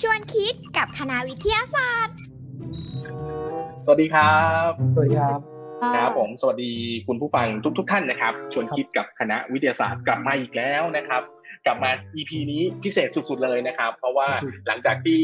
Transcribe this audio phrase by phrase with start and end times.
[0.00, 2.16] ชวนคิดกับคณะวิทยาศาสตร์
[3.84, 4.36] สวัสดีครั
[4.68, 5.40] บ สวัสดีครับ
[5.96, 6.72] ครับผม สวัสดี
[7.06, 11.22] คุณผู้ฟังทุกทุกๆท่านนะครับ ชวนคิดกับคณะวิทยาศาสตร์กลับมาอีกแล้วนะครับ
[11.66, 14.28] กลับมา EP นี้พิเศษสุดๆเลยนะครับ เพราะว่า
[14.66, 15.18] หลังจากที่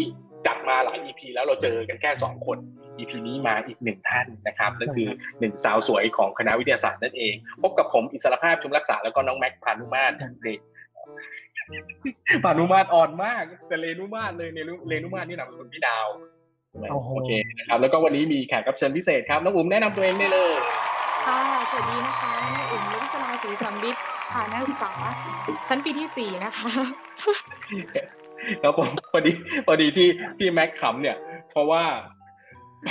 [0.46, 2.59] จัดมาหลาย EP แล้วเราเจอกันแค่สองคน
[2.98, 5.09] EP นี้มาอีกหนึ่งท่านนะครับนั่นคือ
[5.41, 10.14] หนึ่งสาวสวยของคณะวิทยาศาสตร์นั่นเอง พบกับผมอิสรภาพชุมรักษาแล้วก็น้องแม็กพานุมาตร
[10.45, 10.61] เด็ก
[12.45, 16.06] พานุมาตรอ่อนมากจะเรนุมาตรเลยเนี่ยเรนุมาตรนี่นามสกุลพี่ดาว
[16.91, 20.52] โอ้โหโอเคนะครับแล้วก็วันนี้มีแขกรับเชิญพิเศษครับน้องอุ๋มแนะนำตัวเองได้เลย
[21.27, 24.02] ค่ะสวัสดีนะคะน้องอุ๋มวิศราศรีสัมฤทธิ์
[24.33, 24.92] ค่ะนักศึกษา
[25.69, 26.70] ชั้นปีที่สี่นะคะ
[28.62, 29.33] ครับผมพอดี
[29.66, 30.09] พอดีที่
[30.39, 31.16] ที่แม็กขำเนี่ย
[31.50, 31.84] เพราะว่า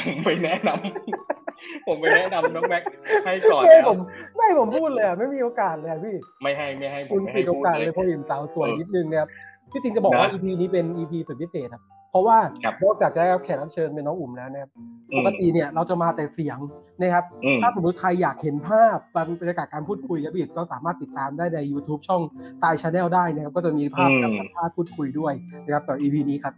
[0.08, 2.84] ผมไปแนะนำผมไปแนะนำน้องแม็ก
[3.26, 3.98] ให้ก่อนไม่แล้วผม
[4.36, 9.30] ไม่ผมพูดเลยอะไม่มีโอกาสเลยอะพี่ ไม่ให้ไม่ให้ผคุมณไม่ปิให้ดโอพูดกาสเลเลยยเพราะเห็นสาวสวยเออนิดนึงนะครับ
[9.72, 16.59] ที่จริงจะบอกว่านะ EP นี้เป็น EP สุดพิเศษครับ เพราะว่าครับนอกจากจะได้รับแขกรับเชิญเป็นน้องอุ่มแล้วนะครับอืมปกติเนี่ยเราจะมาแต่เสียง
[17.02, 18.97] นะครับอืมถ้าสมมติใครอยากเห็นภาพ
[19.42, 22.22] บรรยากาศการพูดคุยครับพี่ก็สามารถติดตามได้ใน YouTube ช่อง
[22.64, 25.34] ตายชาแนลได้นะครับ ก็จะมีภาพการสัมภาษณ์พูดคุยด้วย
[25.66, 26.53] นะครับสำหรับ EP นี้ครับ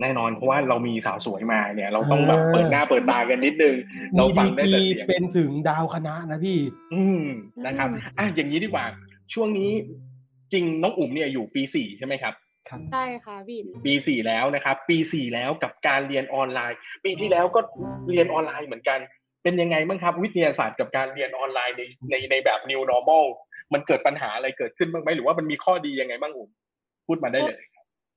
[0.00, 3.74] แน่นอนเพราะว่าเรามีสาวสวยมาเนี่ย เราต้องแบบเออเปิดหน้าเปิดตากันนิดนึง
[4.16, 6.58] เรามีฟัดีงได้กรีแต่เสียงเป็นถึงดาวคณะนะพี่
[6.94, 7.22] อืม
[7.66, 8.84] นะครับอืมอะอย่างนี้ดีกว่า
[9.34, 9.70] ช่วงนี้
[10.52, 12.34] จริงน้องอุ๋มเนี่ยอยู่ปีสี่ใช่ไหมครับ
[12.92, 17.60] ใช่ค่ะพี่ปีสี่แล้วนะครับ ปีสี่แล้วกับการเรียนออนไลน์ ปีที่แล้วก็
[18.10, 18.98] เรียนออนไลน์เหมือนกัน
[19.42, 23.24] เป็นยังไงบ้างครับ วิทยาศาสตร์กับการเรียนออนไลน์ในในในแบบ new normal
[23.72, 26.50] มันเกิดปัญหาอะไรเกิดขึ้นบ้างไหมหรือว่ามันมีข้อดียังไงบ้างอุ๋ม
[27.06, 27.60] พูดมาได้เลย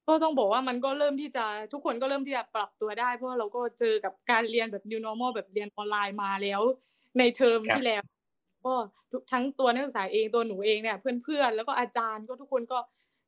[0.07, 6.61] ก็ต้องบอกว่ามันก็เริ่มที่จะทุกคนก็เริ่มที่จะปรับตัวได้ เพราะว่าเราก็เจอกับการเรียนแบบ new normal แบบเรียนออนไลน์มาแล้ว
[7.19, 8.01] ในเทอมครับที่แล้ว
[8.65, 8.73] ก็
[9.11, 12.79] ทุกทั้งตัวนักศึกษาเองตัวหนูเองเนี่ยเพื่อนๆแล้วก็อาจารย์ก็ทุกคนก็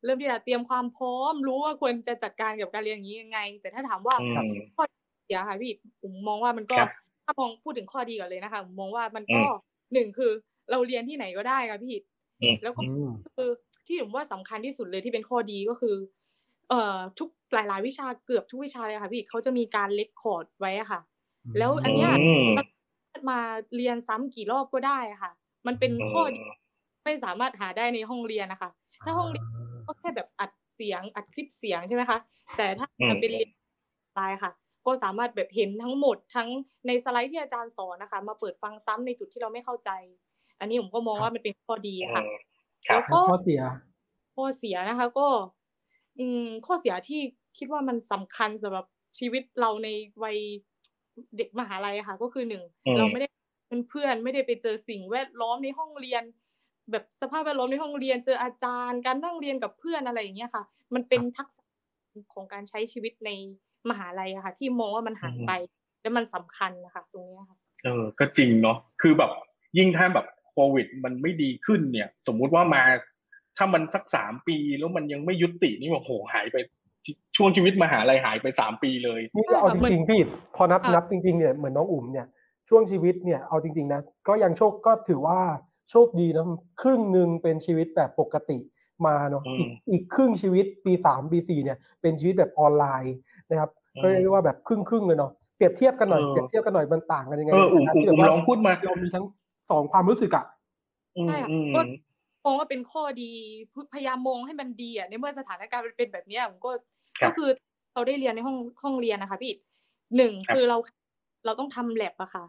[0.04, 4.84] เริ่มที่จะเตรียมความพร้อม รู้ว่าควรจะจัดการกับการเรียนอย่างนี้ยังไง แต่ถ้าถามว่าอืมข้อ
[5.24, 6.88] เสียค่ะพี่ผมมองว่ามันก็ครับ
[7.24, 9.46] ถ้ามองพูดถึงข้อดีก่อนเลยนะคะผมมองว่ามันก็อืม
[9.92, 10.32] หนึ่งคือ
[10.70, 11.94] เราเรียนที่ไหนก็ได้ค่ะพี่
[12.40, 13.50] อืมแล้วก็อืมคือ
[13.86, 15.94] ที่ผมว่าสำคัญที่สุดเลยที่เป็นข้อดีก็คือ
[16.68, 21.00] เอ่อทุกหลาย ๆ วิชาเกือบทุกวิชาเลยค่ะพี่เขาจะมีการเลคคอร์ดไว้อะค่ะ
[21.58, 22.76] แล้วอันเนี้ยอืม
[23.28, 23.38] มา
[23.76, 25.32] เรียนซ้ำกี่รอบก็ได้อะค่ะ
[25.66, 26.42] มันเป็นข้อดี
[27.04, 28.70] ไม่สามารถหาได้ในห้องเรียนนะคะ
[29.04, 29.46] ถ้าห้องเรียน
[29.86, 32.18] ก็แค่แบบอัดเสียงอัดคลิปเสียงใช่ไหมคะ
[32.56, 33.50] แต่ถ้าอืมจะเป็นเรียน
[34.14, 34.52] ไลน์ค่ะ
[34.86, 36.48] ก็สามารถแบบเห็นทั้งหมดทั้ง
[36.86, 39.90] ในสไลด์ที่อาจารย์สอนนะคะ มาเปิดฟังซ้ำในจุดที่เราไม่เข้าใจ
[40.60, 42.32] อันนี้ผมก็มองว่ามันเป็นข้อดีอะค่ะอืม
[42.86, 43.60] ครับก็ข้อเสีย
[44.34, 45.28] ข้อเสียนะคะ ก็
[46.18, 47.20] อืมข้อเสียที่
[47.58, 48.86] คิดว่ามันสำคัญสำหรับ
[49.18, 49.88] ชีวิตเราใน
[50.22, 50.38] วัย
[51.36, 53.28] เด็กมหาลัยอะค่ะ ก็คือหนึ่งอืมเราไม่ได้
[53.68, 56.22] เป็นเพื่อนไม่ได้ไปเจอสิ่งแวดล้อมในห้องเรียน
[56.90, 61.62] แบบสภาพแวดล้อมในห้องเรียน เจออาจารย์ การนั่งเรียนกับเพื่อนอะไรอย่างเงี้ยค่ะ มันเป็นทักษะ
[62.34, 63.30] ของการใช้ชีวิตใน
[63.90, 65.52] มหาลัยอะค่ะ ที่มองว่ามันหายไป
[66.02, 69.30] และมันสำคัญนะคะ ตรงเนี้ยค่ะเออก็จริงเนาะคือแบบ
[69.78, 72.82] ยิ่งถ้าแบบโควิด มันไม่ดีขึ้นเนี่ย สมมุติว่ามา
[73.56, 76.56] ถ้ามันสักสามปีแล้วมันยังไม่ยุตินี่โอ้โหหายไป
[77.36, 80.20] ช่วงชีวิตมหาลัยหายไปสามปีเลยนี่เอาจเหมือนริงๆพี่
[80.56, 82.26] พอนับค่ะนับจริงๆเนี่ยเหมือนน้องอุ๋มเนี่ย
[82.68, 85.38] ช่วงชีวิตเนี่ยเอาจริงๆนะก็ยังโชคก็ถือว่า
[85.90, 86.46] โชคดีนะ
[86.82, 88.58] ครึ่งหนึ่งเป็นชีวิตแบบปกติ
[89.06, 93.16] มาเนาะอืมอีกอีกครึ่งชีวิตปีสามปีสี่เนี่ยเป็นชีวิตแบบออนไลน์
[93.50, 99.24] นะครับอืมก็เรียกได้ว่าแบบครึ่งครึ่งๆเลยเนาะเปรียบเทียบกันหน่อยเออเปรียบเทียบกันหน่อยมันต่างกันยังไงเอออุ๋มในอุ๋มที่อุ๋มแบบว่าลองพูดมาเรามีทั้ง
[99.70, 100.44] สองความรู้สึกอะ
[101.16, 101.80] อืมใช่ค่ะอืมก็
[102.46, 103.30] มองว่าเป็นข้อดี
[103.92, 106.70] พยายามมองให้มันดีอะในเมื่อสถานการณ์มันเป็นแบบเนี้ยผมก็
[107.20, 107.48] ครับก็คือ
[107.94, 109.52] เราได้เรียนในห้องห้องเรียนนะคะพี่
[110.16, 110.76] หนึ่งครับคือเรา
[111.44, 112.44] เราต้องทำแลบอะค่ะ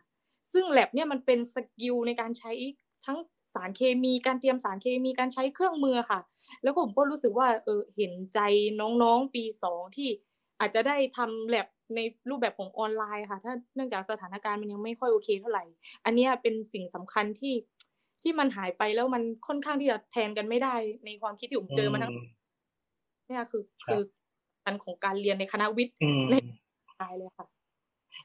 [0.53, 2.51] ซึ่งแลบเนี่ยมันเป็น skill ในการใช้
[3.05, 3.17] ทั้ง
[3.53, 6.19] สารเคมีการเตรียมสารเคมีการใช้เครื่องมือค่ะ
[6.63, 8.39] แล้วก็ผมก็รู้สึกว่าเออเห็นใจ
[8.81, 10.09] น้องๆปีสองที่
[10.59, 15.63] อาจจะได้ทำแลบในรูปแบบของออนไลน์ค่ะ ถ้าเนื่องจากสถานการณ์มันยังไม่ค่อยโอเคเท่าไหร่
[16.05, 17.53] อันเนี้ยเป็นสิ่งสำคัญที่
[18.27, 22.11] ที่มันหายไปแล้วมันค่อนข้างที่จะแทนกันไม่ได้ ในความคิดที่ผมเจอมาทั้ง
[23.27, 24.01] เนี่ยคือครับคือ
[24.65, 26.35] อันของการเรียนในคณะวิทย์อืมใน
[27.01, 27.47] ตายเลยค่ะ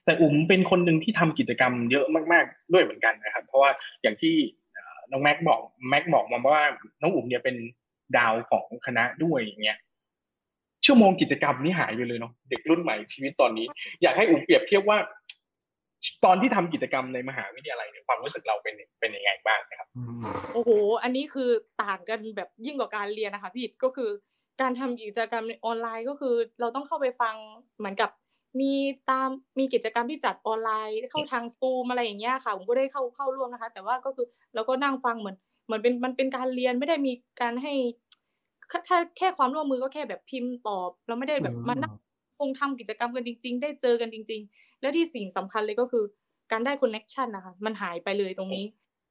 [0.04, 3.70] แต่อุ๋มเป็นคนหนึ่งที่ทำกิจกรรมเยอะมากๆด้วยเหมือนกันนะครับ เพราะว่า
[4.02, 4.34] อย่างที่
[4.72, 6.64] เอ่อน้องแม็กบอกแม็กบอกมาว่า
[7.00, 7.56] น้องอุ๋มเนี่ยเป็น
[8.16, 9.78] ดาวของคณะด้วยอย่างเงี้ย
[10.86, 13.66] ชั่วโมงกิจกรรมนี่หายไปเลยเนาะเด็กรุ่นใหม่ชีวิตตอนนี้
[14.02, 14.98] อยากให้อุ๋มเปรียบเทียบว่า
[16.24, 19.88] ตอนที่ทำกิจกรรมในมหาวิทยาลัยเนี่ยความรู้สึกเราเป็นเป็นยังไงบ้างนะครับ
[20.54, 20.70] โอ้โห
[21.02, 21.50] อันนี้คือ
[21.82, 24.10] ต่างกันแบบยิ่งกว่าการเรียนนะคะพี่ก็คือ
[24.60, 27.34] การทำกิจกรรมออนไลน์ก็คือ เราต้องเข้าไปฟัง
[27.78, 28.10] เหมือนกับ
[28.60, 28.72] มี
[29.10, 29.28] ตาม
[29.58, 37.74] มีกิจกรรมที่จัดออนไลน์เข้าทางซูมอะไรอย่างเงี้ยค่ะอุ๋มก็ได้เข้าเข้าร่วมนะคะ แต่ว่าก็คือเราก็นั่งฟังเหมือนเหมือนเป็นมันเป็นการเรียนไม่ได้มีการให้
[38.88, 46.04] ถ้าแค่ความร่วมมือก็แค่แบบพิมพ์ตอบ เราไม่ได้แบบมานั่งทำกิจกรรมกันจริง ๆ ได้เจอกันจริง ๆ และที่สิ่งสำคัญเลยก็คือ
[46.52, 48.64] การได้ connection นะคะมันหายไปเลยตรงนี้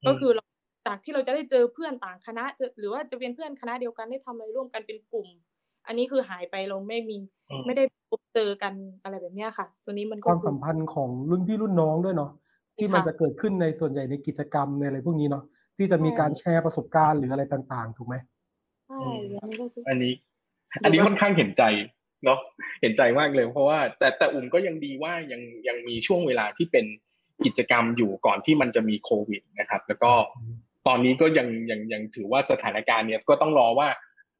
[0.06, 0.44] ก็คือเรา
[0.86, 5.28] จากที่เราจะได้เจอเพื่อนต่างคณะเจอหรือว่าจะเป็นเพื่อนคณะเดียวกันได้ทำอะไรร่วมกันเป็นกลุ่ม
[5.86, 7.18] อันนี้คือหายไปเราไม่มี
[7.50, 12.30] อืมไม่ได้พบเจอกันอะไรแบบเนี้ยค่ะ ตัวนี้มันคก็วามคือสัมพันธ์ของรุ่นพี่รุ่นน้องด้วยเนาะ
[12.76, 15.44] ที่มันจะเกิดขึ้นในส่วนใหญ่ในกิจกรรมในอะไรพวกนี้เนาะ
[15.76, 18.16] ที่จะมีการแชร์ประสบการณ์หรืออะไรต่างๆ ถูกไหม
[18.86, 18.98] ใช่
[19.40, 20.12] อันนี้ก็คืออันนี้
[20.84, 21.62] อันนี้ค่อนข้างเห็นใจ
[22.24, 22.38] เนาะ
[22.80, 26.86] เห็นใจมากเลยเพราะว่า แต่แต่อุ่มก็ยังดีว่ายังยังมีช่วงเวลาที่เป็น
[27.44, 30.12] กิจกรรมอยู่ก่อนที่มันจะมีโควิดนะครับ แล้วก็
[30.86, 33.88] ตอนนี้ก็ยังยังยังถือว่าสถานการณ์เนี่ยก็ต้องรอว่า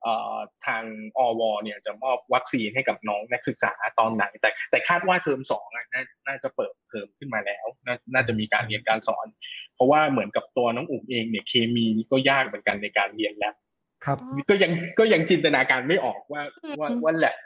[0.03, 0.37] เอ่อ
[0.67, 0.83] ทาง
[1.19, 9.27] อวเนี่ยจะมอบวัคซีนให้กับน้องนักศึกษาตอนไหน แต่แต่คาดว่าเทอมสองอะน่าน่าจะเปิดเทอมขึ้นมาแล้วนาน่าจะมีการเรียนการสอน
[9.75, 13.55] เพราะว่าเหมือนกับตัวน้องอุ่มเองเนี่ยเคมีนี่ก็ยากเหมือนกันในการเรียนแล้ว
[14.05, 14.19] ครับ
[14.51, 17.37] ก็ยังก็ยังจินตนาการไม่ออกว่าอืมว่าว่าแลบ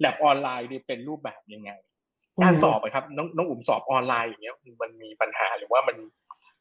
[0.00, 1.70] แลบออนไลน์นี่เป็นรูปแบบยังไง
[2.42, 5.96] การสอบอะครับน้องน้องอุ่มสอบออนไลน์อย่างเงี้ยมันมีปัญหาหรือว่ามัน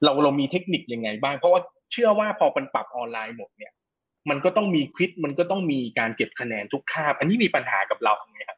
[0.04, 1.62] เราเรามีเทคนิคยังไงบ้าง เพราะว่า
[1.92, 3.72] เชื่อว่าพอมันปรับออนไลน์หมดเนี่ย
[4.30, 8.58] มันก็ต้องมีควิดมันก็ต้องมีการเก็บคะแนนทุกคาบ อันนี้มีปัญหากับเราไหมครับ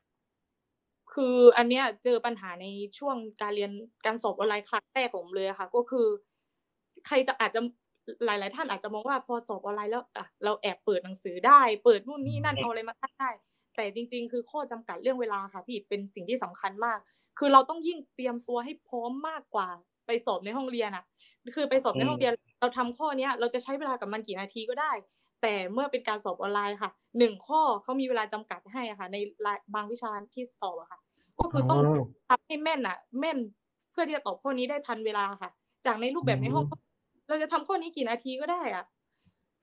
[1.14, 2.66] คืออันเนี้ยเจอปัญหาใน
[2.98, 3.72] ช่วงการเรียน
[4.06, 6.08] การสอบออนไลน์ครั้งแรกของผมเลยอะค่ะ ก็คือ
[7.08, 7.62] ใครจะอาจจะ
[8.26, 13.30] หลาย ๆ ท่านอาจจะมองว่าพอสอบออนไลน์แล้วอะเราแอบเปิดหนังสือได้ เปิดนู่นนี่นั่นอืมเอาอะไรมาตั้งได้
[13.80, 17.00] แต่จริง ๆ คือข้อจำกัดเรื่องเวลาค่ะพี่เป็นสิ่งที่สำคัญมาก
[17.40, 19.68] คือเราต้องยิ่งเตรียมตัวให้พร้อมมากกว่า
[20.08, 21.04] ไปสอบในห้องเรียนอะ
[21.56, 24.92] คือไปสอบในห้องเรียน เราทำข้อเนี้ย เราจะใช้เวลากับมันกี่นาทีก็ได้
[25.42, 31.00] แต่เมื่อเป็นการสอบออนไลน์ค่ะหนึ่งข้อเขามีเวลาจำกัดให้อะค่ะ ในรายบางวิชาที่สอบอะค่ะ
[31.40, 33.38] ก็คือต้องอ๋อทำให้แม่นอะแม่น
[33.92, 35.50] เพื่อที่จะตอบข้อนี้ได้ทันเวลาค่ะ
[35.86, 36.66] จากในรูปแบบในห้อง
[37.30, 38.84] เราจะทำข้อนี้กี่นาทีก็ได้อะ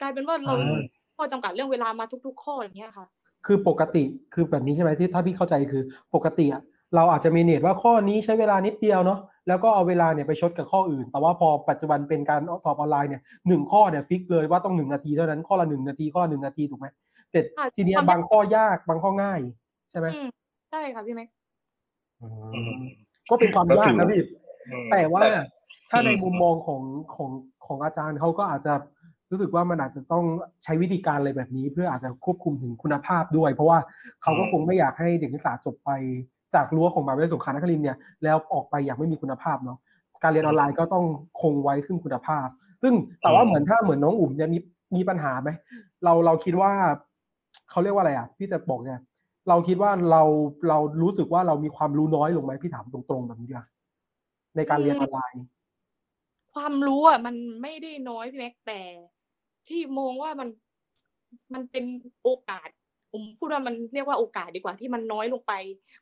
[0.01, 3.07] กลายเป็นว่าเราอ่าข้อจำกัดเรื่องเวลามาทุก ๆ ข้ออย่างเงี้ยค่ะ
[3.47, 4.05] คือปกติ
[4.35, 5.83] คือแบบนี้ใช่ไหมที่ถ้าพี่เข้าใจคือ
[6.15, 6.63] ปกติอะ
[6.97, 16.87] เราอาจจะมีเนตว่าข้อนี้ใช้เวลานิดเดียวเนาะแล้วก็เอาเวลาเนี่ยไปชดกับข้ออื่น แต่ว่าพอปัจจุบันเป็นการสอบออนไลน์เนี่ยหนึ่งข้อเนี่ยฟิกเลยว่าต้องหนึ่งนาทีเท่านั้นข้อละหนึ่งนาทีข้อละหนึ่งนาทีถูกไหม
[17.31, 19.41] แต่อ่าทีเนี้ยความยากบางข้อยากบางข้อง่าย
[19.91, 20.29] ใช่ไหมอืม
[20.71, 21.29] ใช่ค่ะพี่แม็ก
[22.23, 22.83] อืมอืม
[23.31, 24.23] ก็เป็นความยากนะพี่
[24.71, 25.23] อืมแต่ว่า
[25.91, 26.83] ถ้าในอืมมุมมองของ
[27.17, 27.31] ของ
[27.67, 28.75] ของอาจารย์เขาก็อาจจะ
[29.31, 30.25] รู้สึกว่ามันอาจจะต้อง
[30.65, 33.79] ใช้วิธีการอะไรแบบนี้ เพื่ออาจจะควบคุมถึงคุณภาพด้วย เพราะว่า
[34.23, 35.91] เขาก็คงไม่อยากให้เด็กนักศึกษาจบไป
[36.55, 39.79] จากรั้วของมหาวิทยาลัยสงขลานครินทร์เนี่ยแล้วออกไปอย่างไม่มีคุณภาพเนาะ
[40.23, 41.05] การเรียนออนไลน์ก็ต้อง
[41.41, 42.47] คงไว้ซึ่งคุณภาพ
[42.83, 44.59] ซึ่งแต่ว่าเหมือนถ้าเหมือนน้องอุ่มเนี่ยมี
[44.97, 45.51] มีปัญหาไหม
[46.05, 46.73] เราเราคิดว่า
[47.71, 49.01] เขาเรียกว่าอะไรอะพี่จะบอกเนี่ย
[49.49, 50.23] เราคิดว่าเรา
[50.69, 53.67] เรารู้สึกว่าเรามีความรู้น้อยลงไหมพี่ถามตรงๆแบบนี้ดีกว่า
[54.57, 55.45] ในการเรียนออนไลน์
[56.55, 58.81] ความรู้อะมันไม่ได้น้อยพี่แม็กแต่
[59.69, 60.49] ที่มองว่ามัน
[61.55, 61.85] มันเป็น
[62.23, 62.69] โอกาส
[63.13, 65.53] ผมพูดว่ามันเรียกว่าโอกาสดีกว่าที่มันน้อยลงไป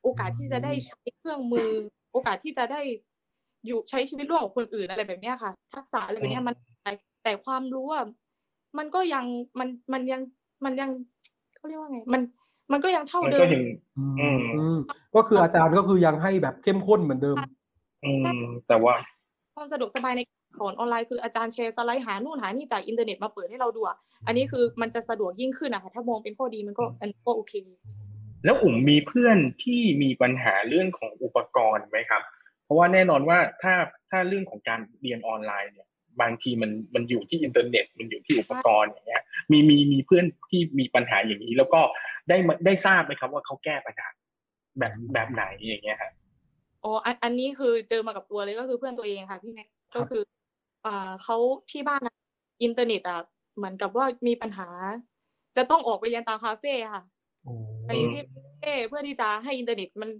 [0.03, 1.71] โอกาสที่จะได้ใช้เครื่องมือ
[2.13, 2.81] โอกาสที่จะได้
[3.67, 6.55] อยู่ใช้ชีวิตร่วมกับคนอื่นอะไรแบบเนี้ยค่ะ ทักษะอะไรแบบเนี้ยมัน
[7.25, 8.05] แต่ความรู้อะ
[8.79, 9.25] มันก็ยัง
[9.59, 10.21] มันมันยัง
[10.65, 10.91] มันยัง
[11.57, 12.23] เขาเรียกว่าไง มัน
[12.73, 13.65] มันก็ยังเท่ามันเดิก็มยัง
[13.99, 14.05] อื
[14.37, 14.77] มอืม
[15.15, 17.37] ก็คืออาจารย์ก็คือยังให้แบบเข้มข้นเหมือนเดิม
[18.05, 18.95] อืมแต่ว่า
[19.55, 23.97] ความสะดวกสบายในการ สอนออนไลน์คืออาจารย์แชร์สไลด์หานู่นหานี่จากอินเทอร์เน็ตมาเปิดให้เราดูอะ
[24.27, 27.55] อันนี้คือมันจะสะดวกยิ่งขึ้นนะคะถ้ามองเป็นข้อดีมันก็อันนี้ก็โอเค
[28.45, 32.23] แล้วอุ๋มมีเพื่อนที่มีปัญหาเรื่องของอุปกรณ์ไหมครับ
[32.65, 33.75] เพราะว่าแน่นอนว่าถ้า
[34.11, 35.89] ถ้าเรื่องของการเรียนออนไลน์เนี่ย
[36.21, 41.81] บางทีมันมันอยู่ที่อินเทอร์เน็ตมันอยู่ที่อุปกรณ์อย่างเงี้ยมีมีมีเพื่อนที่มีปัญหาอย่างนี้ แล้วก็
[42.29, 44.09] ได้มาได้ทราบไหมครับว่าเขาแก้ปัญหา
[44.79, 46.13] แบบแบบไหนอย่างเงี้ยครับ
[46.85, 50.23] อ๋ออันอันนี้คือเจอมากับตัวเลยก็คือเพื่อนตัวเองค่ะพี่แม็กครับก็คือ
[50.85, 51.37] อ่าเขา
[51.71, 52.15] ที่บ้านนะ
[52.63, 53.19] อินเทอร์เน็ตอะ
[53.57, 54.69] เหมือนกับว่ามีปัญหา
[55.57, 57.03] จะต้องออกไปเรียนตามคาเฟ่ค่ะ
[57.45, 57.53] โอ้
[57.85, 60.11] ไปที่คาเฟ่เพื่อที่จะให้อินเทอร์เน็ตมัน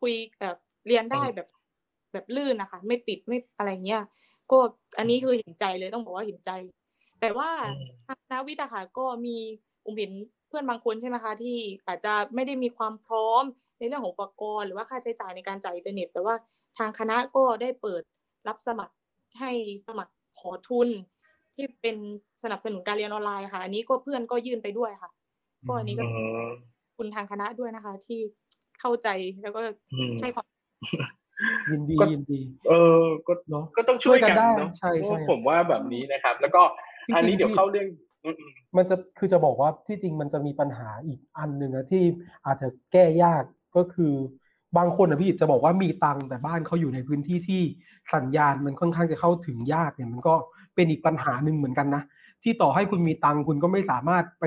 [0.00, 1.48] คุยแบบเรียนได้แบบ
[2.12, 4.02] แบบลื่นนะคะ ไม่ติดไม่อะไรเงี้ย
[4.50, 4.58] ก็
[4.98, 6.50] อันนี้คือเห็นใจเลยต้องบอกว่าเห็นใจ
[7.20, 9.36] แต่ว่าอืมทางคณะวิทย์อะค่ะก็มี
[9.84, 10.12] ผมเห็น
[10.48, 13.42] เพื่อนบางคนใช่ไหมคะที่อาจจะไม่ได้มีความพร้อม
[13.78, 16.34] ในเรื่องของอุปกรณ์หรือว่าค่าใช้จ่ายในการจ่ายอินเทอร์เน็ต แต่ว่า
[16.78, 18.02] ทางคณะก็ได้เปิด
[18.48, 18.94] รับสมัคร
[19.40, 19.50] ให้
[19.86, 20.88] สมัครขอทุน
[21.54, 21.96] ที่เป็น
[22.42, 25.10] สนับสนุนการเรียนออนไลน์ค่ะ อันนี้ก็เพื่อนก็ยื่นไปด้วยค่ะ
[25.66, 26.06] ก็อันนี้ก็อื
[26.46, 26.48] ม
[26.96, 28.20] คุณทางคณะด้วยนะคะ ที่
[28.80, 29.08] เข้าใจ
[29.42, 29.60] แล้วก็
[29.92, 30.46] อืมให้ความ
[31.70, 32.72] ยินดีก็ยินดี เอ
[33.02, 36.62] อก็เนาะก็ต้องช่วยกันช่วยกันได้เนาะใช่ใช่เพราะผมว่าแบบนี้นะครับ แล้วก็
[37.06, 37.86] จริงๆอันนี้เดี๋ยวพี่เข้าเรื่อง
[38.24, 42.04] อืมอืมมันจะคือจะบอกว่าที่จริงมันจะมีปัญหาอีกอันหนึ่งนะที่
[42.46, 43.44] อาจจะแก้ยาก
[43.76, 44.14] ก็คือ
[44.76, 47.62] บางคนนะพี่จะบอกว่ามีตังค์แต่บ้านเขาอยู่ในพื้นที่ที่
[48.14, 50.34] สัญญาณมันค่อนข้างจะเข้าถึงยากเนี่ยมันก็
[50.74, 52.02] เป็นอีกปัญหาหนึ่งเหมือนกันนะ
[52.42, 54.44] ที่ต่อให้คุณมีตังค์คุณก็ไม่สามารถไป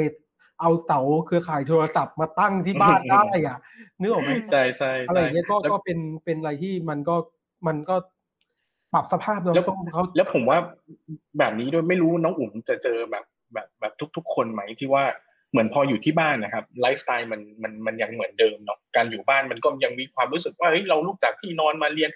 [0.59, 3.57] เอาเสาเครือข่ายโทรศัพท์มาตั้งที่บ้านได้อะ
[3.99, 7.15] นึกออกไหมใช่ใช่อะไรใช่อย่างเงี้ยก็แล้วก็เป็นเป็นอะไรที่มันก็
[7.67, 7.95] มันก็
[8.93, 10.57] ปรับสภาพเนาะแล้วต้องเขาแล้วผมว่า
[11.39, 15.03] แบบนี้ด้วยไม่รู้น้องอุ๋มจะเจอแบบแบบแบบทุก ๆ คนไหมที่ว่า
[15.55, 22.09] เหมือนพออยู่ที่บ้านนะครับไลฟ์สไตล์มันมันมันยังเหมือนเดิมเนาะการอยู่บ้านมันก็ยังมีความรู้สึกว่าเฮ้ยเราลุกจากที่นอนมาเรียน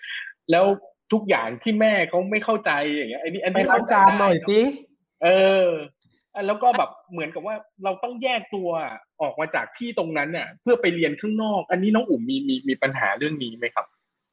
[0.51, 0.65] แล้ว
[1.13, 4.60] ทุกอย่างที่แม่เขาไม่เข้าใจอย่างเงี้ยอันนี้อันไปนี้ล้างจานหน่อยสิ
[5.24, 5.27] เอ
[5.65, 5.67] อ
[6.48, 8.69] แล้วก็แบบเหมือนกับว่าเราต้องแยกตัว
[9.22, 13.86] ออกมาจากที่ตรงนั้นเนี่ยเพื่อไปเรียนข้างนอก อันนี้น้องอุ๋มมีมีมีปัญหาเรื่องนี้ไหมครับ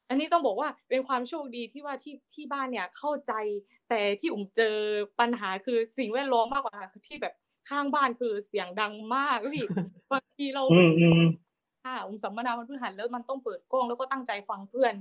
[0.09, 3.33] อันนี้ต้องบอกว่าเป็นความโชคดีที่ว่าที่ที่บ้านเนี่ยเข้าใจ
[3.89, 4.75] แต่ที่อุ๋มเจอ
[5.19, 7.33] ปัญหาคือสิ่งแวดล้อมมากกว่าค่ะที่แบบ
[7.69, 9.65] ข้างบ้านคือเสียงดังมากพี่
[10.11, 11.21] บางทีเราอืมอืม
[11.85, 14.93] ค่ะอุ๋มสัมมนาวันพฤหัสแล้วมันต้องเปิดกล้องแล้วก็ตั้งใจฟังเพื่อน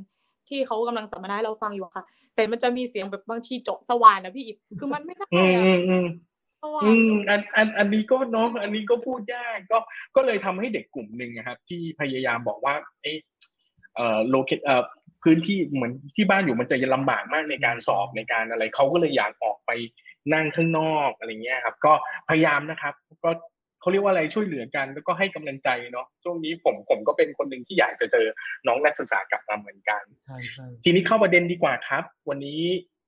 [0.48, 2.04] ที่เขากำลังสัมมนาให้เราฟังอยู่อะค่ะ
[2.34, 6.06] แต่มันจะมีเสียงแบบบางทีเจาะสว่านนะพี่อิบคือมันไม่ใช่อืมอะอืมอืม
[6.62, 9.78] สว่านอืมอันอันอันนี้ก็เนาะอันนี้ก็พูดยากก็
[10.16, 13.18] ก็เลยทำให้เด็กกลุ่มหนึ่งนะครับ ที่พยายามบอกว่า เอะ
[13.94, 14.82] เอ่อโลเคเอ่อ
[15.22, 19.70] พื้นที่เหมือนที่บ้านอยู่มันจะลำบากมากในการสอบในการอะไรเขาก็เลยอยากออกไป
[20.34, 21.92] นั่งข้างนอกอะไรเงี้ยครับ ก็
[22.28, 23.30] พยายามนะครับ ก็
[23.80, 28.26] เขาเรียกว่าอะไรช่วยเหลือกัน แล้วก็ให้กำลังใจเนาะช่วงนี้ผมผมก็เป็นคนหนึ่งที่อยากจะเจอ
[28.66, 32.62] น้องนักศึกษากลับมาเหมือนกันใช่ใช่ทีนี้เข้าประเด็นดีกว่าครับ วันนี้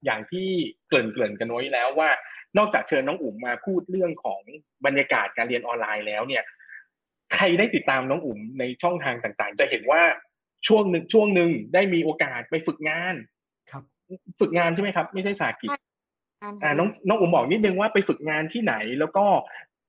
[0.05, 0.47] อย่างที่
[0.89, 2.11] เกริ่นเกริ่นๆกันไว้แล้วว่า
[2.59, 4.41] นอกจากเชิญน้องอุ๋มมาพูดเรื่องของ
[4.87, 6.45] บรรยากาศการเรียนออนไลน์แล้วเนี่ย
[7.35, 10.03] ใครได้ติดตามน้องอุ๋มในช่องทางต่างๆ จะเห็นว่า
[10.69, 13.15] ช่วงหนึ่งช่วงหนึ่งได้มีโอกาสไปฝึกงาน
[13.71, 13.83] ครับ
[14.41, 15.88] ฝึกงานใช่ไหมครับ ไม่ใช่สากิจการ
[16.43, 19.25] อ่าน้องน้องอุ๋มบอกนิดนึงว่าไปฝึกงานที่ไหนแล้วก็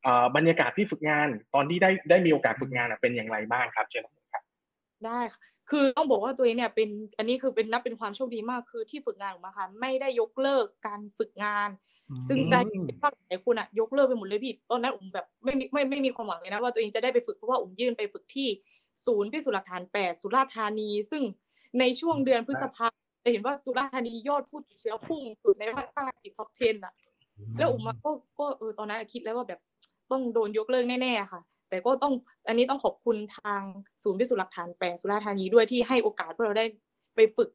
[0.05, 4.43] อ่าบรรยากาศที่ฝึกงานตอนที่ได้ได้มีโอกาสฝึกงานอะเป็นอย่างไรบ้างครับเชิญน้องอุ๋มครับ
[5.05, 11.69] ได้ค่ะคือต้องบอกว่าตัวเองเนี่ยเป็นอันนี้คือเป็นนับเป็นความโชคดีมากคือที่ฝึกงานออกมาค่ะไม่ได้ยกเลิกการฝึกงาน
[12.29, 18.47] จึงใจอืมภาคหลายคนอะยกเลิกไปหมดเลยพี่ตอนนั้นอุ๋มแบบไม่มีไม่ไม่มีความหวังเลยนะว่าตัวเองจะได้ไปฝึกเพราะว่าอุ๋มยื่นไปฝึกที่
[19.05, 21.23] ศูนย์พิสูจน์หลักฐานแปดสุราษฎร์ธานี ซึ่ง
[21.79, 22.87] ในช่วงเดือนพฤษภา
[23.23, 26.93] จะเห็นว่าสุราษฎร์ธานียอดผู้ติดเชื้อพุ่งสุดในภาคใต้ติดท็อป10อะ
[27.57, 29.59] แล้วอุ๋มอะก็ก็เออตอนนั้นคิดแล้วว่าแบบ
[30.11, 32.13] ต้องโดนยกเลิกแน่ๆค่ะ แต่ก็ต้อง
[32.47, 33.61] อันนี้ต้องขอบคุณทาง
[34.03, 36.65] ศูนย์พิสูจน์หลักฐานแปดสุราษฎร์ธานีด้วยที่ให้โอกาสพวกเราได้
[37.15, 37.49] ไปฝึก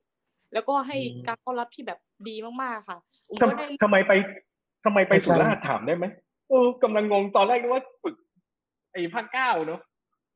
[0.54, 4.12] แล้วก็ให้อืมการต้อนรับที่แบบดีมากๆค่ะอุ๋มทำก็ได้ทำไมไป
[4.84, 6.04] ทำไมไปไปไกลสุราษฎร์ถามได้ไหม
[6.50, 8.16] เออกำลังงงตอนแรกนึกว่าฝึก
[8.92, 9.80] ไอ้ภาคเก้าเนอะ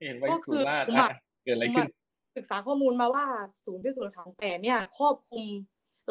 [0.06, 1.92] เห็นไปก็สุคือราษฎร์ผมอะอะเกิดอะไรผมขึ้นอะ
[2.38, 3.24] ศึกษาข้อมูลมาว่า
[3.64, 5.44] ศูนย์พิสูจน์หลักฐานแปดเนี่ยครอบคลุม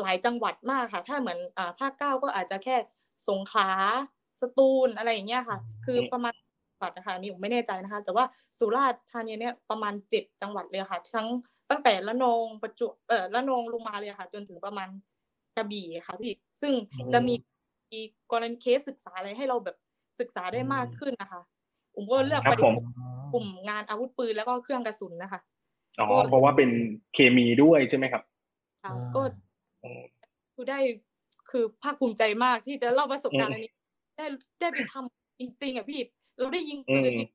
[0.02, 2.76] หลายจังหวัดมากค่ะ ถ้าเหมือนอ่าภาคเก้าก็อาจจะแค่
[3.30, 3.70] สงขลา
[4.42, 8.26] สตูลอะไรอย่างเงี้ยค่ะ คือประมาณจังหวัดนะคะอันนี่ผมไม่แน่ใจนะคะ แต่ว่า
[8.58, 11.28] สุราษฎร์ธานีเนี่ยประมาณเจ็ดจังหวัดเลยค่ะ ทั้ง
[11.70, 14.90] ตั้งแต่ละนองประจวบเออละนองลงมาเลยค่ะ จนถึงประมาณ
[15.58, 17.36] กระบี่ค่ะพี่ซึ่งอืมจะมี
[17.92, 18.00] มี
[18.32, 19.78] กรณีเคสศึกษาอะไรให้เราแบบ
[20.20, 21.42] ศึกษาได้มากขึ้นนะคะ
[21.96, 22.76] ผมก็เลือกครัปบฏิผม
[23.34, 25.40] กลุ่มงานอาวุธปืนแล้วก็เครื่องกระสุนนะคะ
[26.00, 26.70] อ๋อเพราะว่าเป็น
[27.14, 28.24] เคมีด้วยใช่ไหมครับ
[28.84, 29.22] ค่ะอ่าก็
[29.84, 30.02] อืม
[30.54, 30.80] คือได้
[31.50, 33.72] คือภาคภูมิใจมากที่จะเล่าประสบการณ์อืมอันนี้
[34.18, 34.26] ได้
[34.62, 36.02] ได้ไปทำจริงๆอะพี่
[36.40, 37.28] เราได้ยิงอืปืมนจริง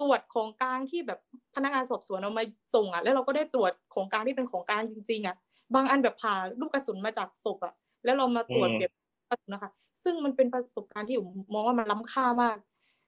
[0.00, 1.18] ตรวจของกลางที่แบบ
[1.54, 5.36] พนักงานสอบสวนเอามาส่งอะ แล้วเราก็ได้ตรวจของกลางที่เป็นของกลางจริง ๆอะ
[5.74, 7.74] บางอันแบบผ่าลูกกระสุนมาจากศพอะ
[8.04, 8.90] แล้วเรามาตรวจอืมเปรียบ
[9.30, 9.70] กระสุนนะคะ
[10.04, 12.56] ซึ่งมันเป็นประสบการณ์ที่ผมมองว่ามันล้ำค่ามาก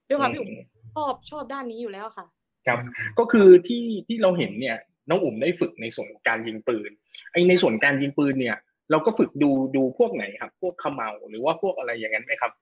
[0.09, 0.50] ด้วยความที่ผม
[0.94, 2.26] ชอบชอบด้านนี้อยู่แล้วค่ะ
[2.66, 2.78] ครับ
[3.18, 4.76] ก็คือที่ที่เราเห็นเนี่ย
[5.09, 6.90] น้องอุ๋มได้ฝึกในส่วนของการยิงปืน
[7.32, 8.56] ไอในส่วนการยิงปืนเนี่ย
[8.90, 12.52] เราก็ฝึกดูดูพวกไหนครับ พวกเขมเมาหรือว่าพวกอะไรอย่างนั้นไหมครับ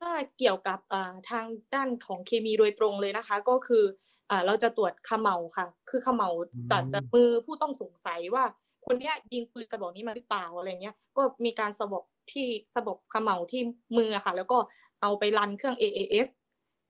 [0.00, 3.84] ถ้าเกี่ยวกับอ่าทางด้านของเคมีโดยตรงเลยนะคะ ก็คือ
[4.30, 8.44] อ่าเราจะตรวจเขม่าค่ะ คือเขม่าอืมตัดจากมือผู้ต้องสงสัยว่า
[8.86, 13.62] คนเนี้ยยิงปืนกระบอกนี้มาหรือเปล่าอะไรเงี้ย ก็มีการสบบที่สบบเขม่าที่
[13.98, 14.58] มือค่ะ แล้วก็
[15.02, 16.28] เอาไปรันเครื่อง AAS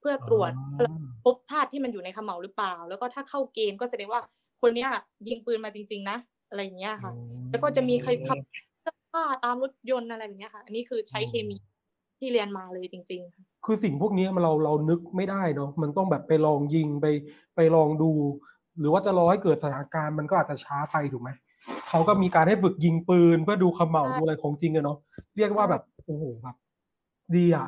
[0.00, 4.20] เพื่อตรวจอ่าพบธาตุที่มันอยู่ในเขม่าหรือเปล่า แล้วก็ถ้าเข้าเกณฑ์ก็แสดงว่า
[4.60, 4.88] คนเนี้ย
[5.28, 7.12] ยิงปืนมาจริง ๆ นะอะไรอย่างเงี้ยค่ะ
[7.50, 8.38] แล้วก็จะมีใครขับ
[8.82, 11.56] เสื้อผ้าตามรถยนต์อะไรแบบเนี้ยค่ะ อันนี้คือใช้เคมี
[12.18, 17.06] ที่เรียนมาเลยจริง ๆ ค่ะ คือสิ่งพวกนี้มันเราเรานึกไม่ได้เนาะมันต้องแบบไปลองยิงไป
[17.56, 18.10] ไปลองดู
[18.78, 21.30] หรือว่าจะรอให้เกิดสถานการณ์มันก็อาจจะช้าไปถูกไหม
[21.88, 24.98] เขาก็มีการให้ฝึกยิงปืนเพื่อดูเขม่าใช่ดูอะไรของจริงอะเนาะ
[25.36, 26.56] เรียกว่าแบบโอ้โหแบบ
[27.34, 27.66] ดีอะ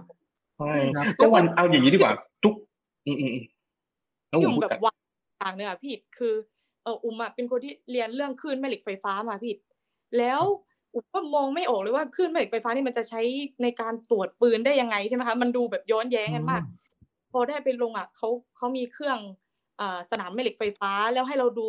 [0.59, 2.12] ใช่ครับก็วันเอาอย่างนี้ดีกว่า
[2.45, 2.54] ทุก
[3.07, 3.45] อืมอืมอืม
[4.30, 4.95] น้องที่อุ๋อุ๋มมพูดแบก่อนบว่า
[5.38, 6.35] อย่างหนึ่งอะพี่คือ
[6.82, 9.54] เอออุ๋มอะเป็นคนที่เรียนเรื่องคลื่นแม่เหล็กไฟฟ้ามาพี่
[10.18, 10.42] แล้ว
[10.94, 13.20] อุ๋มก็มองไม่ออกเลยว่าคลื่นแม่เหล็กไฟฟ้านี่มันจะใช้
[13.62, 16.62] ในการตรวจปืนได้ยังไงใช่ไหมคะมันดูแบบย้อนแย้งกันมาก
[17.32, 19.18] พอได้ไปลงอะเขาเขามีเครื่อง
[19.78, 21.68] เอ่อสนามแม่เหล็กไฟฟ้าแล้วให้เราดู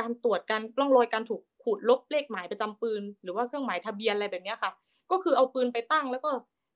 [0.00, 4.70] การตรวจการร่องรอยการถูกขูดลบเลขหมายประจำปืน หรือว่าเครื่องหมายทะเบียนอะไรแบบเนี้ยค่ะ
[5.10, 6.30] ก็คือเอาปืนไปตั้งแล้วก็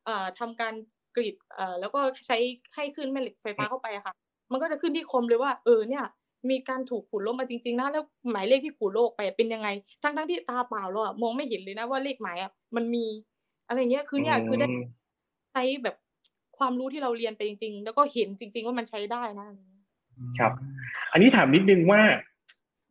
[0.04, 0.74] เอ่อทำการ
[1.16, 2.36] กรีดเอ่อแล้วก็ใช้
[2.74, 4.14] ให้ขึ้นแม่เหล็กไฟฟ้าเข้าไปอะค่ะ
[4.52, 6.04] มันก็จะขึ้นที่คอมเลยว่าเออเนี่ย
[6.50, 9.68] มีการถูกขูดลบมาจริงๆนะแล้วหมายเลขที่ขูดลบไปเป็นยังไง
[10.02, 13.04] ทั้งทั้งๆที่ตาเปล่าเราอะมองไม่เห็นเลยนะว่าเลขหมายอะมันมี
[13.68, 14.74] อะไรเงี้ยคือเนี่ยคือได้ม
[15.52, 15.96] ใช้แบบ
[16.58, 19.48] ความรู้ที่เราเรียนไปจริง ๆ แล้วก็เห็นจริง ๆ ว่ามันใช้ได้นะ
[20.38, 20.52] ครับ
[21.12, 22.02] อันนี้ถามนิดนึงว่า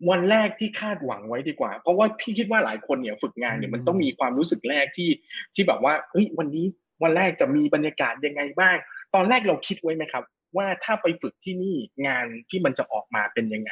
[0.10, 5.10] วันแรกที่คาดหวังไว้ดีกว่า เพราะว่าพี่คิดว่าหลายคนเนี่ยฝึกงานเนี่ยมันต้องมีความรู้สึกแรกที่
[5.56, 6.66] ที่แบบว่าเฮ้ยวันนี้
[7.04, 8.78] วันแรกจะมีบรรยากาศยังไงบ้าง
[9.16, 10.24] ตอนแรกเราคิดไว้ไหมครับ
[10.58, 11.76] ว่าถ้าไปฝึกที่นี่
[12.08, 13.72] งานที่มันจะออกมาเป็นยังไง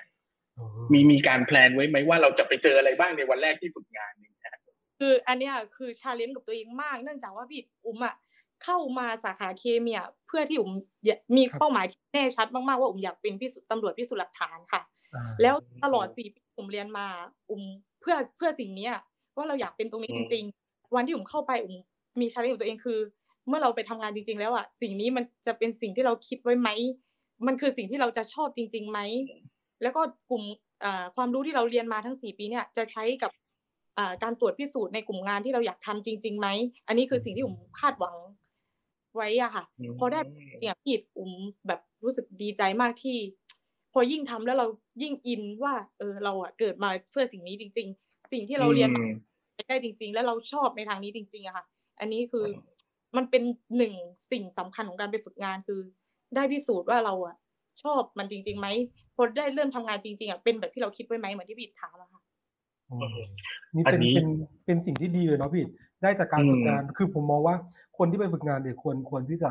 [0.57, 4.61] อ๋อมีมีการ plan ไว้ไหมว่าเราจะไปเจออะไรบ้างในวันแรกที่ฝึกงานเนี่ยนะ
[4.99, 8.15] คืออันเนี้ยคือ challenge กับตัวเองมาก เนื่องจากว่าที่อุ๋มอะ
[8.63, 10.71] เข้ามาสาขาเคมีอะเพื่อที่อุ๋ม
[11.05, 14.81] อยากมีเป้าหมายที่แน่ชัดมากๆว่าอุ๋มอยากเป็นพิสูจน์ตำรวจพิสูจน์หลักฐานค่ะ
[15.15, 17.05] อ่าแล้วตลอดสี่ปีที่อุ๋มเรียนมา
[17.49, 17.63] อุ้ม
[18.01, 18.93] เพื่อเพื่อสิ่งเนี้ย
[19.35, 21.75] ว่าเราอยากเป็นตรงนี้จริง ๆ วันที่อุ้มเข้าไปอุ้ม
[22.19, 22.99] มีชาเลนจ์กับตัวเองคือ
[23.47, 26.69] เมื่อเราไปทำงานจริง ๆ แล้วอะสิ่งนี้มันจะเป็นสิ่งที่เราคิดไว้ไหม
[27.47, 28.99] มันคือสิ่งที่เราจะชอบจริงๆไหม
[29.81, 30.43] แล้วก็กลุ่ม
[30.83, 33.31] อ่าความรู้ที่เราเรียนมาทั้งสี่ปีเนี่ยจะใช้กับ
[33.97, 36.47] อ่าการตรวจพิสูจน์ในกลุ่มงานที่เราอยากทำจริงๆไหม
[36.87, 38.15] อันนี้คือสิ่งที่อุ้มคาดหวัง
[39.15, 39.63] ไว้อะค่ะ
[39.99, 40.19] พอได้
[40.59, 41.31] เนี่ยพี่อุ้ม
[41.67, 43.17] แบบรู้สึกดีใจมากที่
[43.93, 44.67] พอยิ่งทำแล้วเรา
[45.01, 49.03] ยิ่งอินว่า เออเราอะเกิดมาเพื่อสิ่งนี้จริง ๆ สิ่งที่เราเรียนมา
[49.69, 51.65] ได้จริง ๆ แล้วเราชอบในทางนี้จริงๆอะค่ะ
[51.99, 52.47] อันนี้คืออ
[53.17, 53.43] มันเป็น
[53.77, 53.93] หนึ่ง
[54.31, 55.79] สิ่งสำคัญของการไปฝึกงานคือ
[56.35, 57.35] ได้พิสูจน์ว่าเราอะ
[57.83, 58.67] ชอบมันจริงๆไหม
[59.15, 62.21] พอได้เริ่มทำงานจริงๆอะเป็นแบบที่เราคิดไว้ไหมเหมือนที่พี่ถามอะค่ะ
[62.89, 62.97] อ๋อ
[63.75, 64.27] นี่อันเป็นนี้เป็น
[64.65, 65.63] เป็นสิ่งที่ดีเลยเนาะพี่
[66.01, 67.55] ได้จากการอืมฝึกงานคือผมมองว่า
[67.97, 69.49] คนที่ไปฝึกงานเนี่ยควรควรที่จะ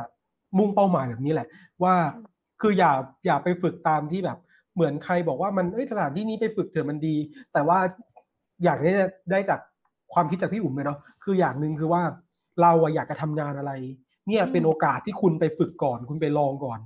[0.59, 1.49] มุ่งเป้าหมายแบบนี้แหละ
[1.83, 1.95] ว่า
[2.61, 2.93] คืออย่า
[3.27, 4.39] อย่าไปฝึกตามที่แบบ
[4.75, 7.17] เหมือนใครบอกว่ามันเอ้ยสถานที่นี้ไปฝึกเถอะมันดี
[7.53, 7.79] แต่ว่า
[8.63, 9.61] อย่างนี้เนี่ยได้จาก
[10.13, 12.03] ความคิดจากพี่อุ๋มเลยเนาะคืออย่างหนึ่งคือว่า
[12.61, 13.73] เราอะอยากจะทำงานอะไร
[14.29, 16.81] เนี่ยเป็นโอกาสที่คุณไปฝึกก่อน คุณไปลองก่อน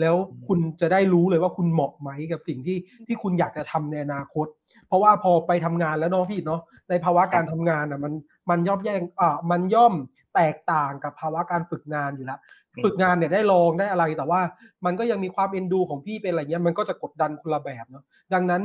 [0.00, 0.16] แล้ว
[0.48, 4.46] คุณจะได้รู้เลยว่าคุณเหมาะไหมกับสิ่งที่ที่คุณอยากจะทำในอนาคต
[4.86, 6.60] เพราะว่าพอไปทำงานแล้วเนาะพี่เนาะ
[6.90, 8.12] ในภาวะการทำงานอะมัน
[8.50, 9.94] มันย่อมแย่งอ่ามันย่อม
[10.34, 12.40] แตกต่างกับภาวะการฝึกงานอยู่แล้ว
[12.74, 14.40] อืมฝึกงานเนี่ยได้ลองได้อะไรแต่ว่า
[14.84, 18.62] มันก็ยังมีความเอ็นดูของพี่เป็นอะไรเงี้ยมันก็จะกดดันคนละแบบเนาะดังนั้น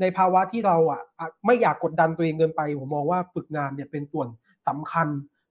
[0.00, 4.28] ในภาวะที่เราอะอะไม่อยากกดดันตัวเองเกินไป ผมมองว่าฝึกงานเนี่ยเป็นส่วน
[4.68, 5.08] สำคัญ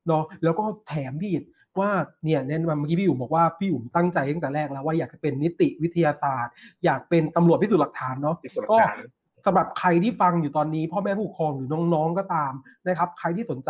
[0.08, 1.44] เนาะแล้วก็แถมพี่อิฐ
[1.80, 1.90] ว่า
[2.24, 6.54] เนี่ยเนี่ยเมื่อกี้พี่อุ๋มบอกว่าพี่อุ๋มตั้งใจตั้งแต่แรกแล้วว่าอยากจะเป็นนิติวิทยาศาสตร์
[6.86, 8.98] อยากเป็นตำรวจพิสูจน์หลักฐานเนาะพิสูจน์หลัก็กฐาน
[9.46, 12.54] สำหรับใครที่ฟังอยู่ตอนนี้ พ่อแม่ผู้ปกครองหรือน้องๆก็ตาม
[12.88, 13.70] นะครับ ใครที่สนใจ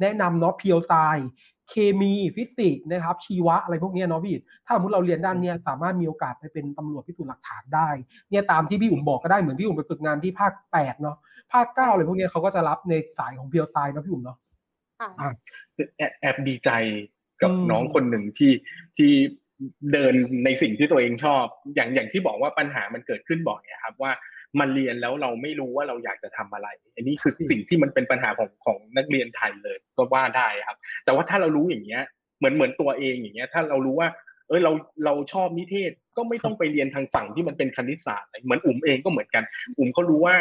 [0.00, 0.92] แนะนำเนาะเพียวไซ
[1.70, 7.88] เคมีฟิสิกส์นะครับชีวะอะไรพวกเนี้ยเนาะพี่ถ้าสมมติเราเรียนด้านเนี้ยสามารถมีโอกาสไปเป็นตำรวจพิสูจน์หลักฐานได้
[8.30, 11.16] เนี่ยตามที่พี่อุ๋มบอกก็ได้เหมือนพี่อุ๋มไปฝึกงานที่ภาคแปดเนาะ
[11.52, 14.43] ภาคเก้าอะไรพวกเนี้ยเขาก็จะรับในสายของเพียวไซเนาะพี่อุ๋มเนาะค่ะอะ
[14.98, 16.70] แอบแอบดีใจ
[17.42, 18.52] กับอืมน้องคนหนึ่งที่
[18.98, 19.12] ที่
[19.92, 24.12] เดินในสิ่งที่ตัวเองชอบ อย่างอย่างที่บอกว่าปัญหามันเกิดขึ้นบ่อยนะครับว่า
[24.60, 32.02] มันเรียนแล้วเราไม่รู้ว่าเราอยากจะทำอะไร อันนี้คือสิ่งที่มันเป็นปัญหาของของนักเรียนไทยเลยก็ว่าได้ครับ แต่ว่าถ้าเรารู้อย่างเงี้ย
[32.38, 34.08] เหมือนเหมือนตัวเองอย่างเงี้ย ถ้าเรารู้ว่า
[34.48, 34.72] เออเรา
[35.04, 39.44] เราชอบนิเทศก็ไม่ต้องไปเรียนทางฝั่งที่มันเป็นคณิตศาสตร์เหมือนอุ๋มเองก็เหมือนกัน
[39.78, 40.36] อุ๋มเขารู้ว่า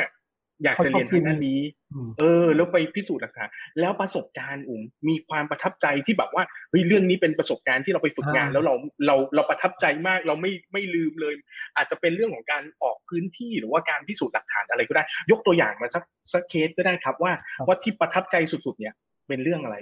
[0.63, 1.61] อยากจะเรียนทางด้านนี้
[1.93, 3.49] อืมเออ แล้วไปพิสูจน์หลักฐาน
[3.79, 8.73] แล้วประสบการณ์อุ๋มมีความประทับใจที่แบบว่าเฮ้ยเรื่องนี้เป็นประสบการณ์ที่เราไปฝึกงานอ่าแล้วเรา
[9.05, 11.33] เราเราประทับใจมาก เราไม่ไม่ลืมเลย
[11.75, 17.33] อาจจะเป็นเรื่องของการออกพื้นที่หรือว่าการพิสูจน์หลักฐานอะไรก็ได้ ยกตัวอย่างมาสักสักเคสก็ได้ครับว่า
[17.67, 18.93] ว่าที่ประทับใจสุดๆ เนี่ย
[19.27, 19.75] เป็นเรื่องอะไร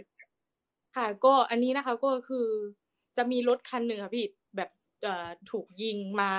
[0.97, 2.47] ค่ะ ก็อันนี้นะคะก็คือ
[3.17, 4.69] จะมีรถคันหนึ่งค่ะพี่แบบ
[5.03, 6.31] เอ่อถูกยิงมา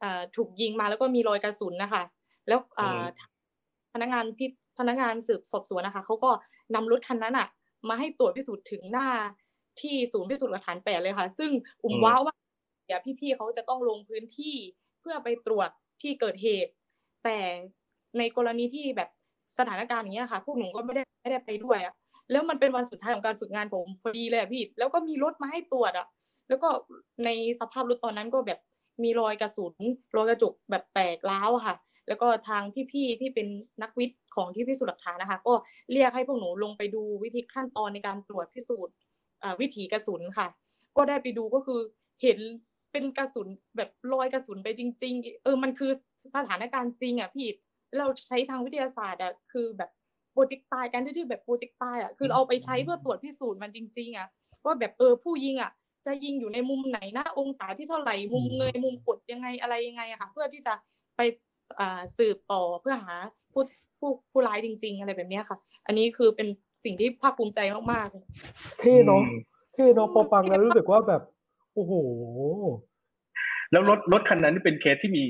[0.00, 2.02] เอ่อถูกยิงมาแล้วก็มีรอยกระสุนนะคะ
[2.48, 3.04] แล้วเอ่ออ
[3.96, 6.30] พนักงานพี่พนักงานสืบสอบสวนนะคะเขาก็
[6.74, 7.48] นำรถคันนั้นอะ
[7.88, 9.08] มาให้ตรวจพิสูจน์ถึงหน้า
[9.82, 11.50] ที่ศูนย์พิสูจน์หลักฐานแปดเลยค่ะ ซึ่ง
[11.84, 12.34] อุ่มว้าวว่า
[12.86, 14.54] เดี๋ยวพี่ๆเขาจะต้องลงพื้นที่
[15.00, 15.68] เพื่อไปตรวจ
[16.02, 16.72] ที่เกิดเหตุ
[17.24, 17.38] แต่
[18.18, 19.08] ในกรณีที่แบบ
[19.58, 21.94] สถานการณ์อย่างเงี้ยค่ะ พวกหนูก็ไม่ได้ไม่ได้ไปด้วยอะ
[22.30, 26.06] แล้วมันเป็นวันสุดท้ายของการฝึกงานผมพอดีเลยพี่ แล้วก็มีรถมาให้ตรวจอะ
[26.48, 26.68] แล้วก็
[27.24, 27.30] ใน
[27.60, 28.60] สภาพรถตอนนั้นก็แบบ
[29.02, 29.74] มีรอยกระสุน
[30.16, 31.74] รอยกระจกแบบแตกร้าวอะค่ะ
[32.08, 33.46] แล้วก็ทางพี่ๆที่เป็น
[33.82, 35.54] นักวิทย์ของที่พิสูจน์หลักฐานนะคะ ก็
[35.92, 38.94] เรียกให้พวกหนูลงไปดูวิธีขั้นตอนในการตรวจพิสูจน์
[39.60, 40.46] วิถีกระสุนค่ะ
[40.96, 41.80] ก็ได้ไปดูก็คือ
[42.22, 42.38] เห็น
[42.92, 45.90] เป็นกระสุนแบบรอยกระสุนไปจริง ๆ เออมันคือ
[46.36, 47.48] สถานการณ์จริงอะพี่
[47.98, 49.90] เราใช้ทางวิทยาศาสตร์อะคือแบบ
[50.32, 54.28] โปรเจกต์ตายการที่แบบโปรเจกต์ตายอะคือเอาไปใช้เพื่อตรวจพิสูจน์มันจริง ๆอะ
[54.64, 55.70] ว่าแบบเออผู้ยิงอะ
[56.06, 60.74] จะยิงอยู่ในมุมไหนนะองศาที่เท่าไหร่มุมเงยมุมกดยังไงอะไรยังไงอะค่ะ เพื่อที่จะ
[61.16, 61.20] ไป
[62.18, 63.14] สืบต่อเพื่อหา
[63.52, 63.62] ผู้
[63.98, 66.48] ผู้ผู้ร้ายจริง ๆ อะไรแบบเนี้ยค่ะ อันนี้คือเป็น
[66.84, 67.60] สิ่งที่ภาคภูมิใจ
[67.92, 69.22] มากๆเท่เนาะ
[69.74, 71.22] เท่เนาะพอฟังแล้วรู้สึกว่าแบบ
[71.74, 71.92] โอ้โห
[73.70, 75.24] แล้วรถรถคันนั้นเป็นเคสที่มี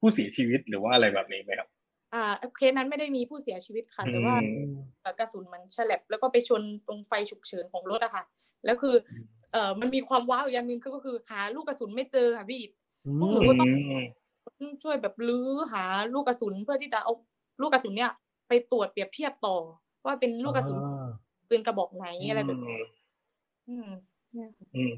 [0.00, 1.68] ผู้เสียชีวิตหรือว่าอะไรแบบนี้ไหมครับ
[2.14, 2.24] อ่า
[2.56, 4.74] เคสนั้นไม่ได้มีผู้เสียชีวิตค่ะแต่ว่าอืม
[5.18, 8.24] กระสุนมันฉลับแล้วก็ไปชนตรงไฟฉุกเฉินของรถอะค่ะ
[8.64, 8.94] แล้วคือ
[9.52, 12.70] เอ่อมันมีความว้าวอีกอย่างหนึ่งก็คือหาลูกกระสุนไม่เจอค่ะพี่อิฐ
[13.06, 13.70] อืพวกหนูมก็ต้อง
[14.82, 17.12] ช่วยแบบลื้อหาลูกกระสุนเพื่อที่จะเอา
[17.60, 18.12] ลูกกระสุนเนี่ย
[18.48, 19.56] ไปตรวจเปรียบเทียบต่อ
[20.06, 21.08] ว่าเป็นลูกกระสุนอ่า
[21.48, 22.78] ปืนกระบอกไหนอะไรแบบนี้
[23.68, 23.88] อืม
[24.32, 24.92] เนี่ยค่ะอืม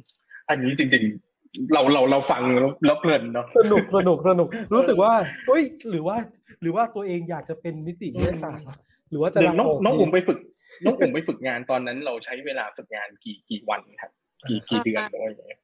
[0.49, 1.05] อันนี้จริง
[1.39, 5.13] ๆ เราเราเราฟังแล้วแล้วเพลินเนาะสนุกสนุกสนุก รู้สึกว่า
[5.47, 6.17] เฮ้ย หรือว่า
[6.63, 8.77] หรือว่าตัวเองอยากจะเป็นนิติวิทยาศาสตร์วะ
[9.11, 10.39] หรือว่าจะเดี๋ยวน้องลาออกน้องดีอุ่มไปฝึก
[10.85, 14.11] น้องอุ่มไปฝึกงานตอนนั้นเราใช้เวลาฝึกงานกี่กี่วันครับ
[14.49, 15.61] กี่กี่เดือนหรือว่าอย่างเงี้ย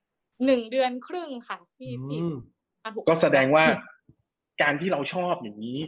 [0.46, 2.20] หนึ่งเดือนครึ่งค่ะพี่พี่
[2.84, 3.64] อืมประมาณหก็แสดงว่า
[4.62, 5.78] การที่เราชอบอย่างนี้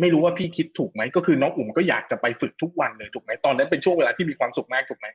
[0.00, 5.06] ไม่รู้ว่าพี่คิดถูกไหมก็คือน้องอุ่มก็อยากจะไปฝึกทุกวันเลยถูกไหมตอนนั้นเป็นช่วงเวลาที่มีความสุขมากถูกไหม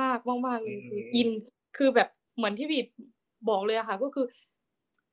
[0.00, 1.28] มากมากมากเลยคือมอิน
[1.76, 2.82] คือแบบเหมือนที่พี่
[3.50, 4.26] บอกเลยอะค่ะ ก็คือ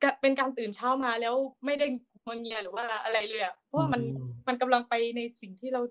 [0.03, 1.87] กะเป็นการตื่นเช้ามาแล้วไม่ได้
[2.25, 5.81] งอเงียหรือว่าอะไรเลยอะเพราะว่ามันอืมมันกำลังไปในสิ่งที่เรา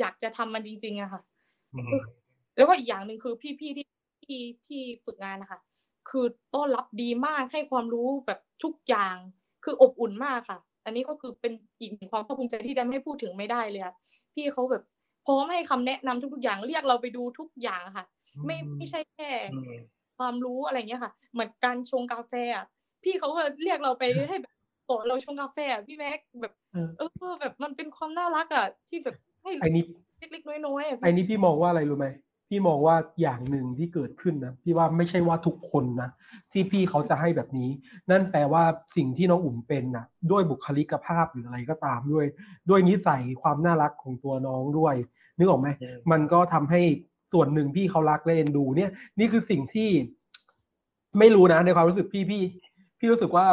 [0.00, 1.22] อยากจะทำมันจริง ๆอะค่ะ
[1.74, 2.02] อืม
[2.56, 3.86] แล้วก็อีกอย่างหนึ่งคือพี่ๆที่
[4.26, 5.60] ที่ที่ฝึกงานนะคะ
[6.10, 9.16] คือต้อนรับดีมากให้ความรู้แบบทุกอย่าง
[9.64, 13.94] คืออบอุ่นมากค่ะ อันนี้ก็คือเป็นอีกหนึ่งความภาคภูมิใจที่จะไม่พูดถึงไม่ได้เลยอะ
[14.34, 14.82] พี่เขาแบบ
[15.26, 18.04] พร้อมให้คำแนะนำทุกๆอย่างเรียกเราไปดูทุกอย่างอะค่ะ
[18.46, 22.66] ไม่ไม่ใช่แค่อืมความรู้อะไรเงี้ยค่ะ เหมือนการชงกาแฟอะ
[23.04, 24.54] พี่เขาก็เรียกเราไปให้แบบ
[24.88, 26.52] สอนเราชงกาแฟอะพี่แม็กแบบ
[26.96, 29.82] เออเออแบบมันเป็นความน่ารักอะที่แบบให้ไอ้นี่
[30.18, 32.06] เล็กๆน้อยๆอะไอ้พี่นี่พี่มองว่าอะไรรู้ไหม
[32.52, 36.10] พี่มองว่าอย่างหนึ่งที่เกิดขึ้นนะพี่ว่าไม่ใช่ว่าทุกคนนะ
[36.52, 37.70] ที่พี่เขาจะให้แบบนี้
[38.10, 38.62] นั่นแปลว่า
[38.96, 42.26] สิ่งที่น้องอุ๋มเป็นนะด้วยบุคลิกภาพหรืออะไรก็ตามด้วย
[42.70, 44.94] ด้วยนิสัยความน่ารักของตัวน้องด้วย
[45.38, 46.80] นึกออกไหมอืมมันก็ทำให้
[47.32, 49.90] ส่วนหนึ่งพี่เขารักและเอ็นดู เนี่ย นี่คือสิ่งที่
[51.18, 52.42] ไม่รู้นะในความรู้สึกพี่พี่
[52.98, 53.46] พี่รู้สึกว่า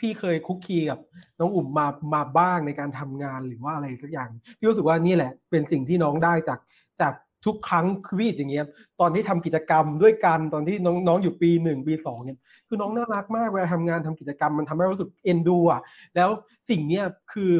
[0.00, 0.98] พี่เคยคุกคีกับ
[1.38, 4.28] น้องอุ่มมามาบ้างในการทำงานหรือว่าอะไรสักอย่าง
[4.58, 6.58] พี่รู้สึกว่านี่แหละ เป็นสิ่งที่น้องได้จาก
[7.00, 7.14] จาก
[7.46, 8.66] ทุกครั้งคือพี่อย่างเงี้ย
[9.00, 15.80] ตอนที่ทำกิจกรรมด้วยกันตอนที่น้องน้ออยู่ปีหนึ่งปีสองเนี่ยคือน้องน่ารักมากเวลาทำงานทำกิจกรรมมันทำให้รู้สึกเอ็นดูอะ
[16.16, 16.28] แล้ว
[16.70, 17.52] สิ่งเนี้ยคือ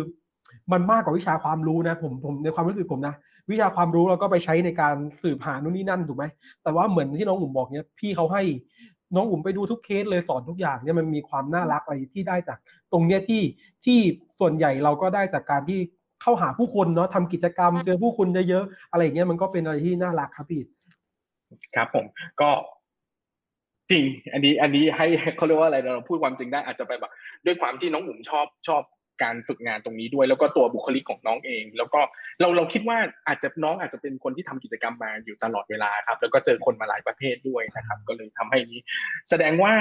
[0.73, 3.15] มันมากกว่าวิชาความรู้นะผมผมในความรู้สึกผมนะ
[3.51, 6.25] วิชาความรู้เราก็ไปใช้ในการสืบหานู่นนี่นั่นถูกไหม
[6.63, 8.43] แต่ว่าเหมือนที่น้องอุ่มบอกเนี่ยพี่เขาให้
[9.15, 12.59] น้องอุ่มไปดูทุกเคสเลยสอนทุกอย่างเนี่ยมันมีความน่ารักอะไรที่ได้จาก
[12.93, 13.43] ตรงเนี้ยที่
[13.85, 13.99] ที่
[14.39, 15.81] ส่วนใหญ่เราก็ได้จากการที่
[16.23, 20.63] เข้าหาผู้คนเนาะทำกิจกรรมเจอผู้คนเยอะๆอะไรอย่างเงี้ยมันก็เป็นอะไรที่น่ารักครับพี่
[21.75, 22.07] ครับผม
[22.41, 22.51] ก็
[23.91, 27.13] จริง อันนี้อันนี้ให้เขาเรียกว่าอะไรเราพูดความจริงได้อาจจะไปแบบ
[27.47, 28.83] ด้วยความที่น้องอุ๋มชอบชอบ
[29.23, 32.01] การฝึกงานตรงนี้ด้วย แล้วก็ตัวบุคลิกของน้องเอง แล้วก็
[32.41, 38.81] เราเราคิดว่าอาจจะน้องอาจจะเป็นคนที่ทำกิจกรรมมาอยู่ตลอดเวลาครับ แล้วก็เจอคนมาหลายประเภทด้วยนะครับ ก็เลยทำให้นี้
[39.31, 39.75] แสดงว่า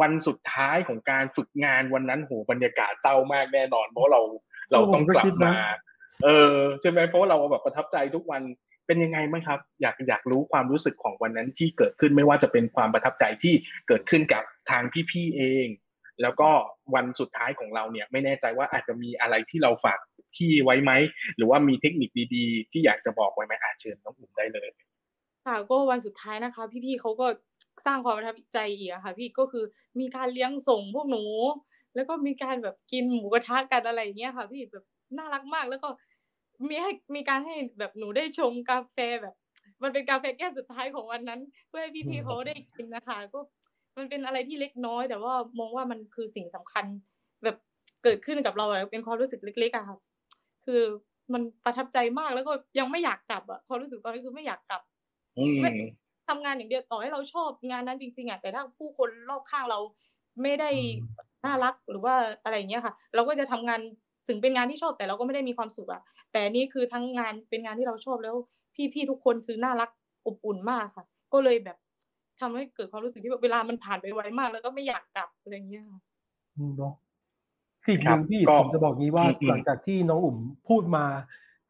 [0.00, 4.20] วันสุดท้ายของการฝึกงานวันนั้นโหบรรยากาศเศร้ามากแน่นอนเพราะเรา
[4.72, 5.54] เราต้องกลับมา
[6.24, 8.42] เออใช่ไหมเพราะว่าเราแบบประทับใจทุกวัน
[8.86, 13.54] เป็นยังไงบ้างครับ อยากอยากรู้ความรู้สึกของวันนั้นที่เกิดขึ้นไม่ว่าจะเป็นความประทับใจที่
[13.88, 15.66] เกิดขึ้นกับทางพี่ๆเอง
[16.22, 16.50] แล้วก็
[16.94, 19.98] วันสุดท้ายของเราเนี่ย ไม่แน่ใจว่าอาจจะมีอะไรที่เราฝาก
[20.36, 20.92] พี่ไว้ไหม
[21.36, 24.68] หรือว่ามีเทคนิคดีๆ ที่อยากจะบอกไว้ไหมอาเชิญน้องอุ่มได้เลย
[25.46, 27.26] ค่ะก็วันสุดท้ายนะคะ พี่ๆเขาก็
[27.86, 29.64] สร้างความประทับใจอีกอะค่ะ พี่ก็คือ
[30.00, 31.24] มีการเลี้ยงส่งพวกหนู
[31.94, 34.84] แล้วก็มีการแบบกินหมูกระทะกันอะไรอย่างเงี้ยค่ะ พี่แบบ
[35.18, 35.88] น่ารักมากแล้วก็
[36.68, 39.34] มีให้มีการให้แบบหนูได้ชงกาแฟแบบ
[39.82, 43.40] มันเป็นกาแฟแก้วสุดท้ายของวันนั้น เพื่อให้พี่ๆเขาได้กินนะคะ ก็
[43.96, 46.84] มันเป็นอะไรที่เล็กน้อย แต่ว่ามองว่ามันคือสิ่งสำคัญ
[47.44, 47.56] แบบ
[48.04, 49.98] เกิดขึ้นกับเราอะเป็นความรู้สึกเล็กๆอะค่ะ
[50.66, 50.82] คือ
[51.32, 54.82] มันประทับใจมากแล้วก็ยังไม่อยากกลับอะความรู้สึกตอนนี้คือไม่อยากกลับ
[55.38, 55.70] อืมไม่
[56.28, 59.78] ทำงานอย่างเดียวต่อให้เราชอบงานนั้นจริง ๆอะแต่ถ้าผู้คนรอบข้างเรา
[60.42, 60.92] ไม่ได้อืม
[61.44, 63.80] น่ารักหรือว่าอะไรอย่างเงี้ยค่ะ เราก็จะทำงาน
[64.28, 66.02] ถึงเป็นงานที่ชอบแต่เราก็ไม่ได้มีความสุขอะ
[66.32, 68.34] แต่นี่คือทั้งงานเป็นงานที่เราชอบแล้ว
[68.92, 69.90] พี่ๆทุกคนคือน่ารัก
[70.26, 71.76] อบอุ่นมากค่ะ ก็เลยแบบ
[72.40, 76.00] ทำให้เกิดความรู้สึกที่แบบเวลามันผ่านไปไวมาก แล้วก็ไม่อยากกลับอะไรอย่างเงี้ยค่ะ
[76.56, 76.94] อืมเนาะ
[77.88, 81.04] สิ่งหครันึ่บงที่ก็ผมจะบอกงี้ว่าอืมอืมหลังจากที่น้องอุ๋มพูดมา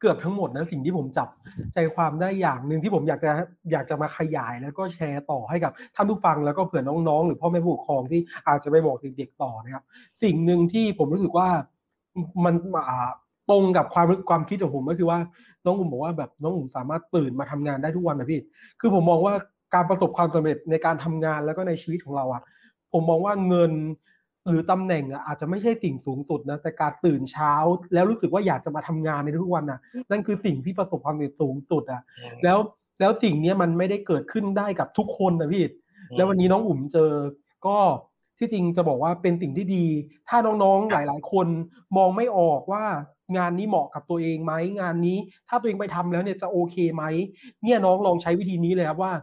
[0.03, 1.29] เกือบทั้งหมดนะสิ่งที่ผมจับ
[1.73, 3.31] ใจความได้อย่างหนึ่งที่ผมอยากจะ
[3.71, 9.83] อยากจะมาขยายแล้วก็แชร์ต่อให้กับท่านผู้ฟังแล้วก็เผื่อน้องๆ หรือพ่อแม่ผู้ปกครองที่อาจจะไปบอกเด็กๆต่อนะครับ
[10.23, 11.47] สิ่งหนึ่งที่ผมรู้สึกว่า
[12.45, 12.55] มัน
[13.49, 15.19] ตรงกับความความคิดของผมก็คือว่า
[15.65, 18.41] น้องอุ๋มบอกว่าแบบน้องอุ๋มสามารถตื่นมาทำงานได้ทุกวันนะพี่
[18.79, 19.33] คือผมมองว่า
[19.73, 22.43] การประสบความสำเร็จในการทำงานแล้วก็ในชีวิตของเราอะ
[22.93, 23.71] ผมมองว่าเงิน
[24.47, 27.53] หรือตำแหน่งอะอาจจะไม่ใช่สิ่งสูงสุดนะแต่การตื่นเช้า
[27.93, 29.79] แล้วรู้สึกว่าอยากจะมาทำงานในทุกวันอะ
[30.11, 32.01] นั่นคือสิ่งที่ประสบความสำเร็จสูงสุดอะ
[32.43, 32.57] แล้ว
[32.99, 35.65] ในแล้วสิ่งเนี้ยมันไม่ได้เกิดขึ้นได้กับทุกคนนะพี่
[36.15, 37.11] แล้ววันนี้น้องอุ๋มเจอ
[37.65, 37.77] ก็
[38.39, 39.85] ที่จริงจะบอกว่าเป็นสิ่งที่ดี
[40.29, 41.47] ถ้าน้องๆหลาย ๆ คน
[41.97, 42.83] มองไม่ออกว่า
[43.37, 45.17] งานนี้เหมาะกับตัวเองไหมงานนี้
[45.49, 47.03] ถ้าตัวเองไปทำแล้วเนี่ยจะโอเคไหม
[47.63, 49.13] เนี่ยน้องลองใช้วิธีนี้เลยครับว่า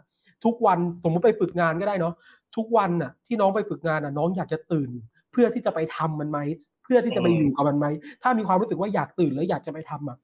[0.45, 2.15] ทุกวันสมมติไปฝึกงานก็ได้เนาะ
[2.57, 4.91] ทุกวันน่ะที่น้องไปฝึกงานน่ะน้องอยากจะตื่น
[5.33, 6.39] เพื่อที่จะไปทำมันไหม
[6.85, 7.87] เพื่อที่จะไปอยู่กับมันไหม
[8.23, 10.19] ถ้ามีความรู้สึกว่าอยากตื่นแล้วอยากจะไปทำอะ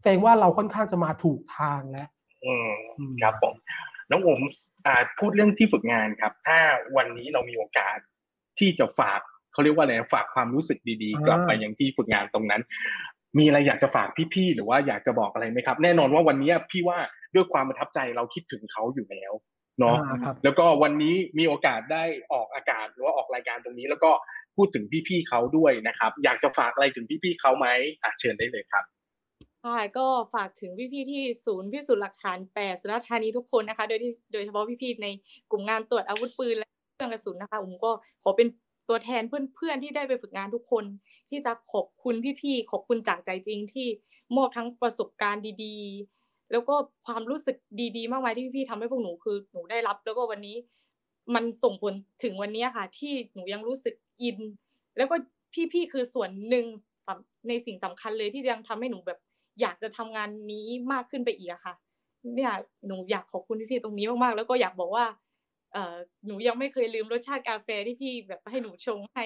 [0.00, 2.08] แสดงว่าเราค่อนข้างจะมาถูกทางแล้ว
[2.44, 2.70] อืม
[3.22, 3.54] ครับผม
[4.10, 4.40] น้องอม
[4.86, 6.58] อ่าพูดเรื่องที่ฝึกงานครับ ถ้า
[6.96, 7.98] วันนี้เรามีโอกาส
[8.58, 9.20] ที่จะฝาก
[9.52, 12.62] เขาเรียกว่าอะไรฝากความรู้สึกดีๆ กลับไปยังที่ฝึกงานตรงนั้น
[13.38, 16.98] มีอะไรอยากจะฝากพี่ๆหรือว่าอยากจะบอกอะไรไหมครับ แน่นอนว่าวันนี้พี่ว่า
[17.34, 19.32] ด้วยความประทับใจเราคิดถึงเขาอยู่แล้ว
[19.78, 19.96] เนาะ
[20.44, 24.10] แล้วก็วันนี้มีโอกาสได้ออกอากาศหรือว่าออกรายการตรงนี้ แล้วก็
[24.56, 27.66] พูดถึงพี่ๆเขาด้วยนะครับ อยากจะฝากอะไรถึงพี่ๆเขาไหม
[28.02, 28.84] อะเชิญได้เลยครับ
[29.64, 35.08] ค่ะก็ฝากถึงพี่ๆที่ศูนย์พิสูจน์หลักฐานแปดสุราษฎร์ธานีทุกคนนะคะ โดยที่โดยเฉพาะพี่ๆใน
[35.50, 37.90] กลุ่มงานตรวจอาวุธปืนและเครื่องกระสุนนะคะผมก็
[38.22, 38.48] ขอเป็น
[38.88, 40.84] ตัวแทนเพื่อนๆที่ได้ไปฝึกงานทุกคน
[41.30, 43.86] ที่จะขอบคุณพี่ๆขอบคุณจากใจจริงที่
[44.36, 46.17] มอบทั้งประสบการณ์ดีๆ
[46.52, 46.74] แล้วก็
[47.06, 47.56] ความรู้สึก
[47.96, 50.56] ดีๆ มากมายที่พี่ๆทำให้พวกหนูคือหนูได้รับ แล้วก็วันนี้
[51.34, 54.38] มันส่งผลถึงวันนี้ค่ะ ที่หนูยังรู้สึกอิน
[54.96, 55.16] แล้วก็
[55.72, 56.66] พี่ๆคือส่วนหนึ่ง
[57.48, 59.18] ในสิ่งสำคัญเลยที่ยังทำให้หนูแบบ
[59.60, 61.74] อยากจะทำงานนี้มากขึ้นไปอีกอะค่ะ
[62.34, 62.52] เนี่ย
[62.86, 65.04] หนูอยากขอบคุณพี่ๆตรงนี้มากๆ แล้วก็อยากบอกว่า
[65.72, 69.24] เอ่อหนูยังไม่เคยลืมรสชาติกาแฟที่พี่แบบให้หนูชงให้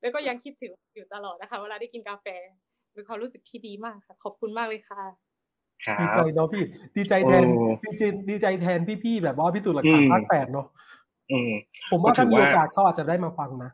[0.00, 2.26] แล้วก็ยังคิดถึงอยู่ตลอดนะคะ เวลาได้กินกาแฟ
[2.92, 5.31] เป็นความรู้สึกที่ดีมากค่ะ ขอบคุณมากเลยค่ะ
[6.00, 6.64] ดีใจเนาะพี่
[6.96, 7.46] ดีใจแทน
[7.84, 10.66] ดีใจดีใจแทนพี่ๆแบบว่าพิสูจน์หลักฐานภาคแปดเนาะ
[11.90, 13.70] ผมว่าถ้ามีโอกาสเขาอาจจะได้มาฟังนะ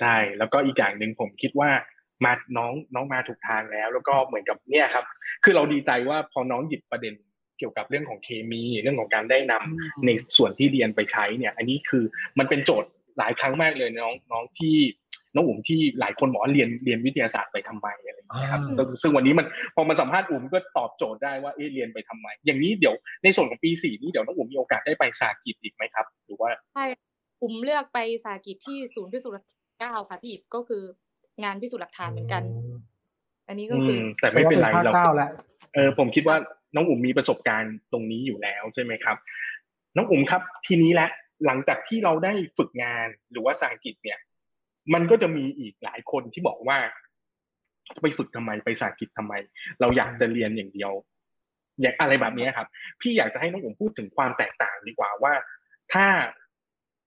[0.00, 1.70] ใช่แล้วก็อีกอย่างหนึ่งผมคิดว่า
[2.24, 5.04] มาน้องน้องมาถูกทางแล้ว แล้วก็เหมือนกับเนี่ยครับ
[5.44, 7.14] คือเราดีใจว่าพอน้องหยิบประเด็น
[7.58, 12.04] เกี่ยวกับเรื่องของเคมี เรื่องของการได้นำในส่วนที่เรียนไปใช้เนี่ย อันนี้คือ
[12.38, 14.76] มันเป็นโจทย์หลายครั้งมากเลยน้องน้องที่
[15.34, 18.60] น้องอุ๋มที่หลายคนบอกเรียนเรียนวิทยาศาสตร์ไปทำไมอะไรอย่างเงี้ยครับ
[19.02, 26.86] ซึ่งวันนี้มันพอมาสัมภาษณ์อุ๋มก็ตอบโจทย์ได้ว่าเออเรียนไปทำไม อย่างนี้เดี๋ยวในส่วนของปีสี่นี้เดี๋ยวน้องอุ๋มมีโอกาสได้ไปสากิจอีกไหมครับ หรือว่าใช่
[27.42, 29.48] อุ๋มเลือกไปสากิจที่ศูนย์พิสูจน์
[29.80, 30.82] เก้าค่ะพี่ก็คือ
[31.44, 32.42] งานพิสูจน์หลักฐานเหมือนกัน
[33.48, 34.92] อันนี้ก็คือแต่ไม่เป็นไรเรา
[35.74, 36.36] เออผมคิดว่า
[36.74, 39.16] น้องอุ๋มมีประสบการณ์ตรงนี้อยู่แล้วใช่ไหมครับ
[39.96, 41.08] น้องอุ๋มครับทีนี้แหละ
[41.46, 44.18] หลังจากที่เราได้ฝึกงานหรือว่าสากิจเนี่ย
[44.94, 46.78] มันก็จะมีอีกหลายคนที่บอกว่า
[48.02, 49.34] ไปฝึกทำไมไปสากิจทำไม
[49.80, 50.92] เราอยากจะเรียนอย่างเดียว
[51.80, 52.68] อย่างอะไรแบบนี้ครับ
[53.00, 55.32] พี่อยากจะให้น้องอุ๋มพูดถึงความแตกต่างดีกว่าว่า
[55.92, 56.06] ถ้า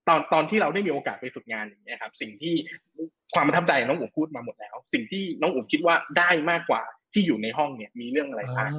[0.07, 2.53] ตอนตอนที่เราได้มีโอกาสไปฝึกงานอย่างเงี้ยครับ สิ่งที่
[3.33, 8.71] ความประทับใจน้องอุ๋มพูดมาหมดแล้ว สิ่งที่น้องอุ๋มคิดว่าได้มากกว่าที่อยู่ในห้องเนี่ย มีเรื่องอะไรบ้าง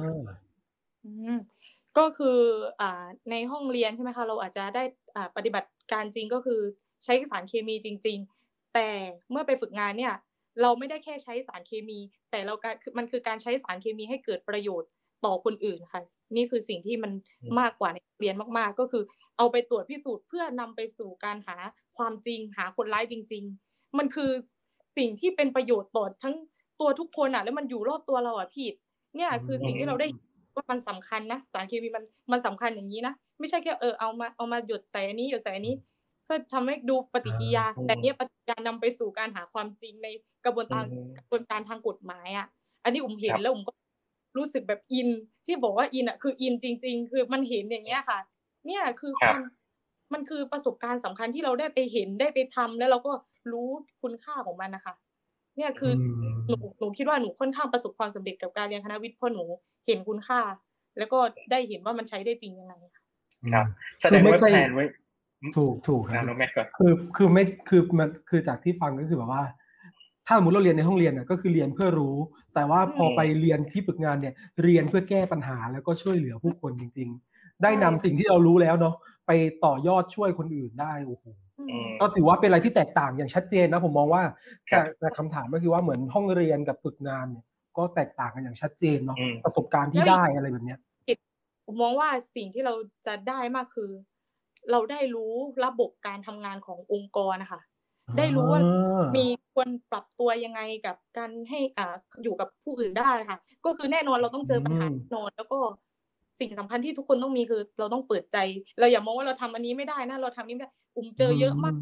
[1.97, 2.39] ก็คือ
[2.81, 4.83] อ่าในห้องเรียนใช่ไหมคะ เราอาจจะได้
[5.15, 6.59] อ่าปฏิบัติการจริงก็คือ
[7.03, 8.42] ใช้สารเคมีจริง ๆ
[8.73, 8.89] แต่
[9.31, 10.13] เมื่อไปฝึกงานเนี่ย
[10.61, 11.99] เราไม่ได้แค่ใช้สารเคมี
[12.31, 14.89] แต่เราการมันคือการใช้สารเคมีให้เกิดประโยชน์
[15.25, 16.01] ต่อคนอื่นค่ะ
[16.35, 17.11] นี่คือสิ่งที่มัน
[17.59, 19.03] มากกว่าในเรียนมากๆ ก็คือ
[19.37, 21.57] เอาไปตรวจพิสูจน์เพื่อนำไปสู่การหา
[21.97, 24.31] ความจริงหาคนร้ายจริง ๆ มันคือ
[24.97, 26.35] สิ่งที่เป็นประโยชน์ต่อทั้ง
[26.79, 28.67] ตัวทุกคนอะ แล้วมันอยู่รอบตัวเราอะพี่
[29.15, 30.07] เนี่ยคือสิ่งที่เราได้
[30.55, 35.75] ว่ามันสำคัญนะสารเคมีมันมันสำคัญอย่างนี้นะไม่ใช่แค่เออเอามาเอามาหยดใส่อันนี้หยดใส่อันนี้
[36.33, 40.07] เพื่อทำให้ดูปฏิกิริยา แต่เนี้ยปฏิกิริยานำไปสู่การหาความจริงใน
[40.45, 40.83] กระบวนการ
[41.17, 42.47] กระบวนการทางกฎหมายอะ
[42.83, 43.73] อันนี้ผมเห็นแล้วผมก็
[44.37, 45.09] รู้สึกแบบอิน
[45.45, 48.19] ที่บอกว่าอินอะคืออินจริง ๆ คือมันเห็นอย่างเงี้ยค่ะ
[48.65, 49.39] เนี่ยคือความ
[50.13, 53.11] มันคือประสบการณ์สำคัญที่เราได้ไปเห็นได้ไปทำแล้วเราก็
[53.51, 53.69] รู้
[54.01, 54.93] คุณค่าของมันนะคะ
[55.57, 55.91] เนี่ยคือ
[56.47, 59.43] หนูหนูคิดว่าหนูค่อนข้างประสบความสำเร็จกับการเรียนคณะวิทย์เพราะหนู
[59.87, 60.41] เห็นคุณค่า
[60.97, 61.19] แล้วก็
[61.51, 63.65] ได้เห็นว่ามันใช้ได้จริงยังไงครับ
[64.01, 64.85] แสดงว่าแผนไว้
[65.57, 66.23] ถูกถูกครับ
[66.77, 69.43] คือคือไม่คือมันคือจากที่ฟังก็คือแบบว่า
[70.27, 72.15] ถ้าสมมติเราเรียนในห้องเรียนน่ะก็คือเรียนเพื่อรู้
[72.55, 78.95] แต่ว่าพอไปเรียนที่ฝึกงานเนี่ย เรียนเพื่อแก้ปัญหาแล้วก็ช่วยเหลือผู้คนจริง ๆ ได้นำสิ่งที่เรารู้แล้วเนาะ
[79.27, 79.31] ไป
[79.65, 81.25] ต่อยอดช่วยคนอื่นได้โอ้โห
[82.01, 84.23] ก็ถือว่าเป็นอะไรที่แตกต่างอย่างชัดเจนนะผมมองว่า
[84.99, 87.45] แต่คำถามก็คือว่าเหมือนห้องเรียนกับฝึกงานเนี่ย
[87.77, 90.79] ก็แตกต่างกันอย่างชัดเจนเนาะประสบการณ์ที่ได้อะไรแบบเนี้ย
[91.65, 92.73] ผมมองว่าสิ่งที่เรา
[93.07, 93.89] จะได้มากคือ
[94.71, 95.33] เราได้รู้
[95.65, 97.61] ระบบการทำงานขององค์กรนะคะ
[98.17, 98.61] ได้รู้ว่า
[99.17, 105.59] มีควรปรับตัวยังไงกับการให้อ่าอยู่กับผู้อื่นได้ค่ะ ก็คือแน่นอนเราต้องเจอปัญหาแน่นอน แล้วก็
[106.39, 108.37] สิ่งสำคัญที่ทุกคนต้องมีคือ เราต้องเปิดใจ
[108.79, 111.75] เราอย่ามองว่าเราทำอันนี้ไม่ได้นะเราทำนี้ไม่ได้อุ้มเจอเยอะมาก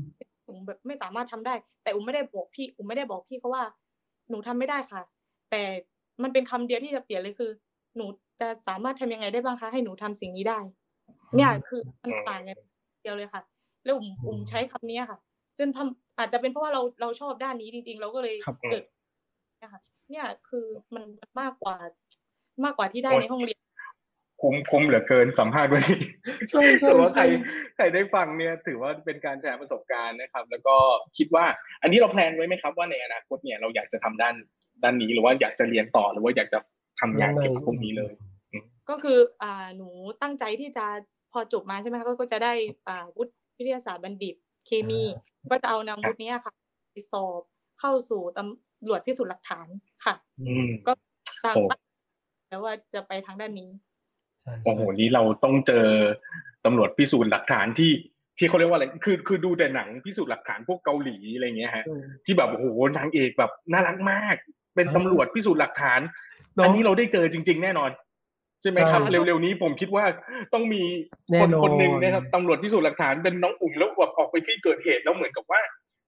[0.48, 3.64] อุ้มแบบไม่สามารถทำได้ แต่อุ้มไม่ได้บอกพี่อุ้มไม่ได้บอกพี่เขาว่า
[4.30, 5.02] หนูทำไม่ได้ค่ะ
[5.52, 5.62] แต่
[6.24, 7.52] มันเป็นคำเดียวที่จะเปลี่ยนเลยคือ
[7.96, 8.06] หนู
[8.40, 10.60] จะสามารถทำยังไงได้บ้างคะให้หนูทำสิ่งนี้ได้
[11.36, 12.58] เนี่ยคือมันต่างกัน
[13.02, 13.42] เดียวเลยค่ะ
[13.86, 15.20] แล้วอุ่มอุ่มใช้คำนี้ค่ะ
[15.60, 18.36] จนทำอาจจะเป็นเพราะว่าเราเราชอบด้านนี้จริง ๆ เราก็เลย
[18.72, 18.84] เกิด
[19.64, 21.04] นะคะเนี่ยคือมัน
[21.40, 21.76] มากกว่า
[22.64, 23.60] มากกว่าที่ได้ในห้องเรียน
[24.42, 26.02] คุ้มคุ้มเหลือเกินสัมภาษณ์วันนี้
[26.50, 27.24] ใช่ใช่ถือว่าใคร
[27.76, 30.76] ใครได้ฟังเนี่ย ถือว่าเป็นการแชร์ประสบการณ์นะครับ แล้วก็
[31.18, 31.46] คิดว่า
[31.82, 34.36] อันนี้เราแพลนไว้ไหมครับว่าในอนาคตเนี่ยเราอยากจะทำด้าน
[34.84, 36.60] ด้านนี้หรือว่าอยากจะเรียนต่อหรือว่าอยากจะ
[37.02, 38.12] ทำงานเกี่ยวกับพวกนี้เลย
[38.90, 39.90] ก็คืออ่าหนู
[40.22, 40.86] ตั้งใจที่จะ
[41.32, 42.54] พอจบมาใช่ไหมคะก็จะได้
[42.88, 44.36] อ่าวุฒิวิทยาศาสตร์บัณฑิต
[44.68, 45.02] เคมี
[45.52, 46.54] ก็จะเอานำวุฒินี้ค่ะ
[46.92, 47.42] ไปสอบ
[47.80, 49.68] เข้าสู่ตำรวจพิสูจน์หลักฐาน
[50.06, 50.14] ค่ะ
[50.88, 50.94] ก็
[51.46, 51.56] ตาม
[52.50, 53.70] แล้วว่าจะไปทางด้านนี้
[54.64, 55.86] โอ้โหนี้เราต้องเจอ
[56.66, 57.92] ตำรวจพิสูจน์หลักฐานที่
[58.38, 61.86] ที่เขาเรียกว่าอะไร คือ คือดูแต่หนังพิสูจน์หลักฐานพวกเกาหลีอะไรเงี้ยฮะ
[62.26, 62.66] ที่แบบโอ้โห
[62.98, 64.36] นางเอกแบบน่ารักมาก
[64.76, 66.00] เป็นตำรวจพิสูจน์หลักฐาน
[66.64, 67.90] อันนี้เราได้เจอจริง ๆ แน่นอน
[68.62, 70.04] ใช่ไหมครับ เร็วๆนี้ผมคิดว่า
[70.54, 70.82] ต้องมี
[71.42, 75.62] คนคนหนึ่งนะครับตำรวจพิสูจน์หลักฐานเป็นน้องอุ่มแล้วแบบออกไปที่เกิดเหตุแล้วเหมือนกับว่า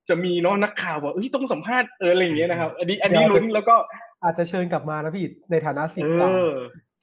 [0.09, 3.75] จะมีเนาะนักข่าวว่าเอ้ยต้องสัมภาษณ์เอออะไรอย่างเงี้ยนะครับ อันนี้อันนี้ลุ้นแล้วก็
[4.23, 6.29] อาจจะเชิญกลับมานะพี่ในฐานะสิทธิ์เก่า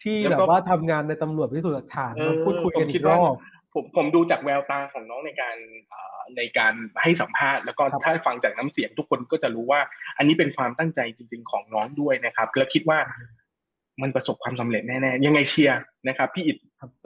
[0.02, 3.34] ที่แบบว่าทำงานในตำรวจพิสูจน์หลักฐานมาพูดคุยกันอีกรอบ
[3.74, 5.56] ผมผมดูจากแววตาของน้องในการ
[6.36, 9.80] ในการให้สัมภาษณ์แล้วก็ถ้าฟังจากน้ำเสียงทุกคนก็จะรู้ว่า
[10.18, 12.98] อันนี้เป็นความตั้งใจจริง ๆ ของน้องด้วยนะครับ แล้วคิดว่า
[14.02, 16.56] มันประสบความสำเร็จแน่ๆยังไงเชียร์นะครับ พี่อิด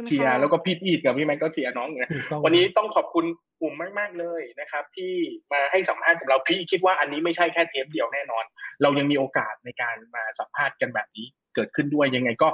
[0.07, 2.11] เชียร์แล้วก็พี่อีดกับพี่แม็กก็เชียร์น้องนะ
[2.45, 3.25] วันนี้ต้องขอบคุณ
[3.61, 5.13] กลุ่มมากๆเลยนะครับ ที่
[5.53, 8.45] มาให้สัมภาษณ์กับเราพี่คิดว่าอันนี้ไม่ใช่แค่เทปเดียวแน่นอน
[8.83, 12.49] เรายังมีโอกาสในการมาสัมภาษณ์กันแบบนี้เกิดขึ้นด้วยยังไงก็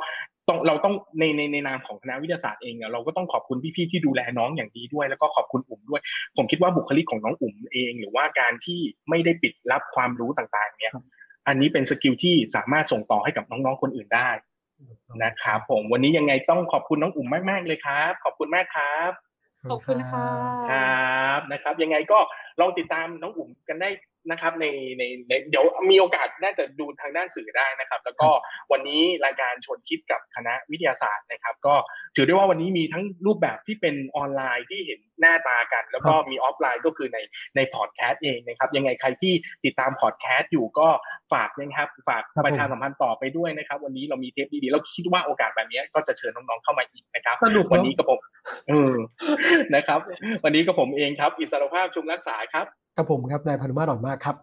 [0.49, 6.01] ต้องเราต้องในในในนามของคณะวิทยาศาสตร์เองเราก็ต้องขอบคุณพี่ๆที่ดูแลน้องอย่างดีด้วย แล้วก็ขอบคุณอุ๋มด้วย
[6.37, 10.93] ผมคิดว่าบุคลิกของน้องอุ๋มเอง หรือว่าการที่ไม่ได้ปิดรับความรู้ต่างๆเนี่ย
[11.49, 14.31] อันนี้เป็น skill ที่สามารถส่งต่อให้กับน้องๆคนอื่นได้
[15.25, 19.11] นะครับผมวันนี้ยังไงต้องขอบคุณน้องอุ๋มมากๆเลยครับ ขอบคุณมากครับ
[19.71, 20.27] ขอบคุณค่ะ
[20.71, 22.19] ครับนะครับ ยังไงก็
[22.61, 23.91] ลองติดตามน้องอุ๋มกันได้
[24.31, 24.67] นะครับใน
[24.99, 28.31] ในในเดี๋ยวมีโอกาสน่าจะดูทางด้านสื่อได้นะครับ แล้วก็
[28.73, 31.75] วันนี้รายการชวนคิดกับคณะวิทยาศาสตร์นะครับ ก็
[32.17, 37.19] ถือได้ว่าวันนี้มีทั้งรูปแบบที่เป็นออนไลน์ที่เห็นหน้าตากัน แล้วก็มีออฟไลน์ก็คือใน
[37.57, 39.33] ในพอดแคสต์เองนะครับ ยังไงใครที่
[39.65, 40.89] ติดตามพอดแคสต์อยู่ก็
[41.33, 47.37] ฝากนะครับ ฝากประชาสัมพันธ์ต่อไปด้วยนะครับ วันนี้เรามีเทปดีๆแล้วคิดว่าโอกาสแบบนี้ก็จะเชิญน้องๆเข้ามาอีกนะครับ
[47.73, 48.19] วันนี้กับผม
[48.69, 48.95] เออ
[49.75, 50.01] นะครับ
[50.45, 54.37] วันนี้กับผมเองครับ อิสรภาพชุมรักษาครับกับผมครับนายพนุมาตรอดมากครับ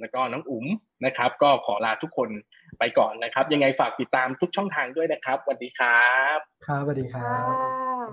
[0.00, 0.66] แล้วก็น้องอุ๋ม
[1.04, 2.28] นะครับ ก็ขอลาทุกคน
[2.78, 7.36] ไปก่อนนะครับ ยังไงฝากติดตามทุกช่องทางด้วยนะครับสวัสดีครับ ครับสวัสดีครั
[8.06, 8.08] บ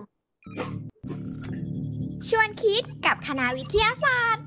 [2.29, 4.45] ชวนคิดกับคณะวิทยาศาสตร์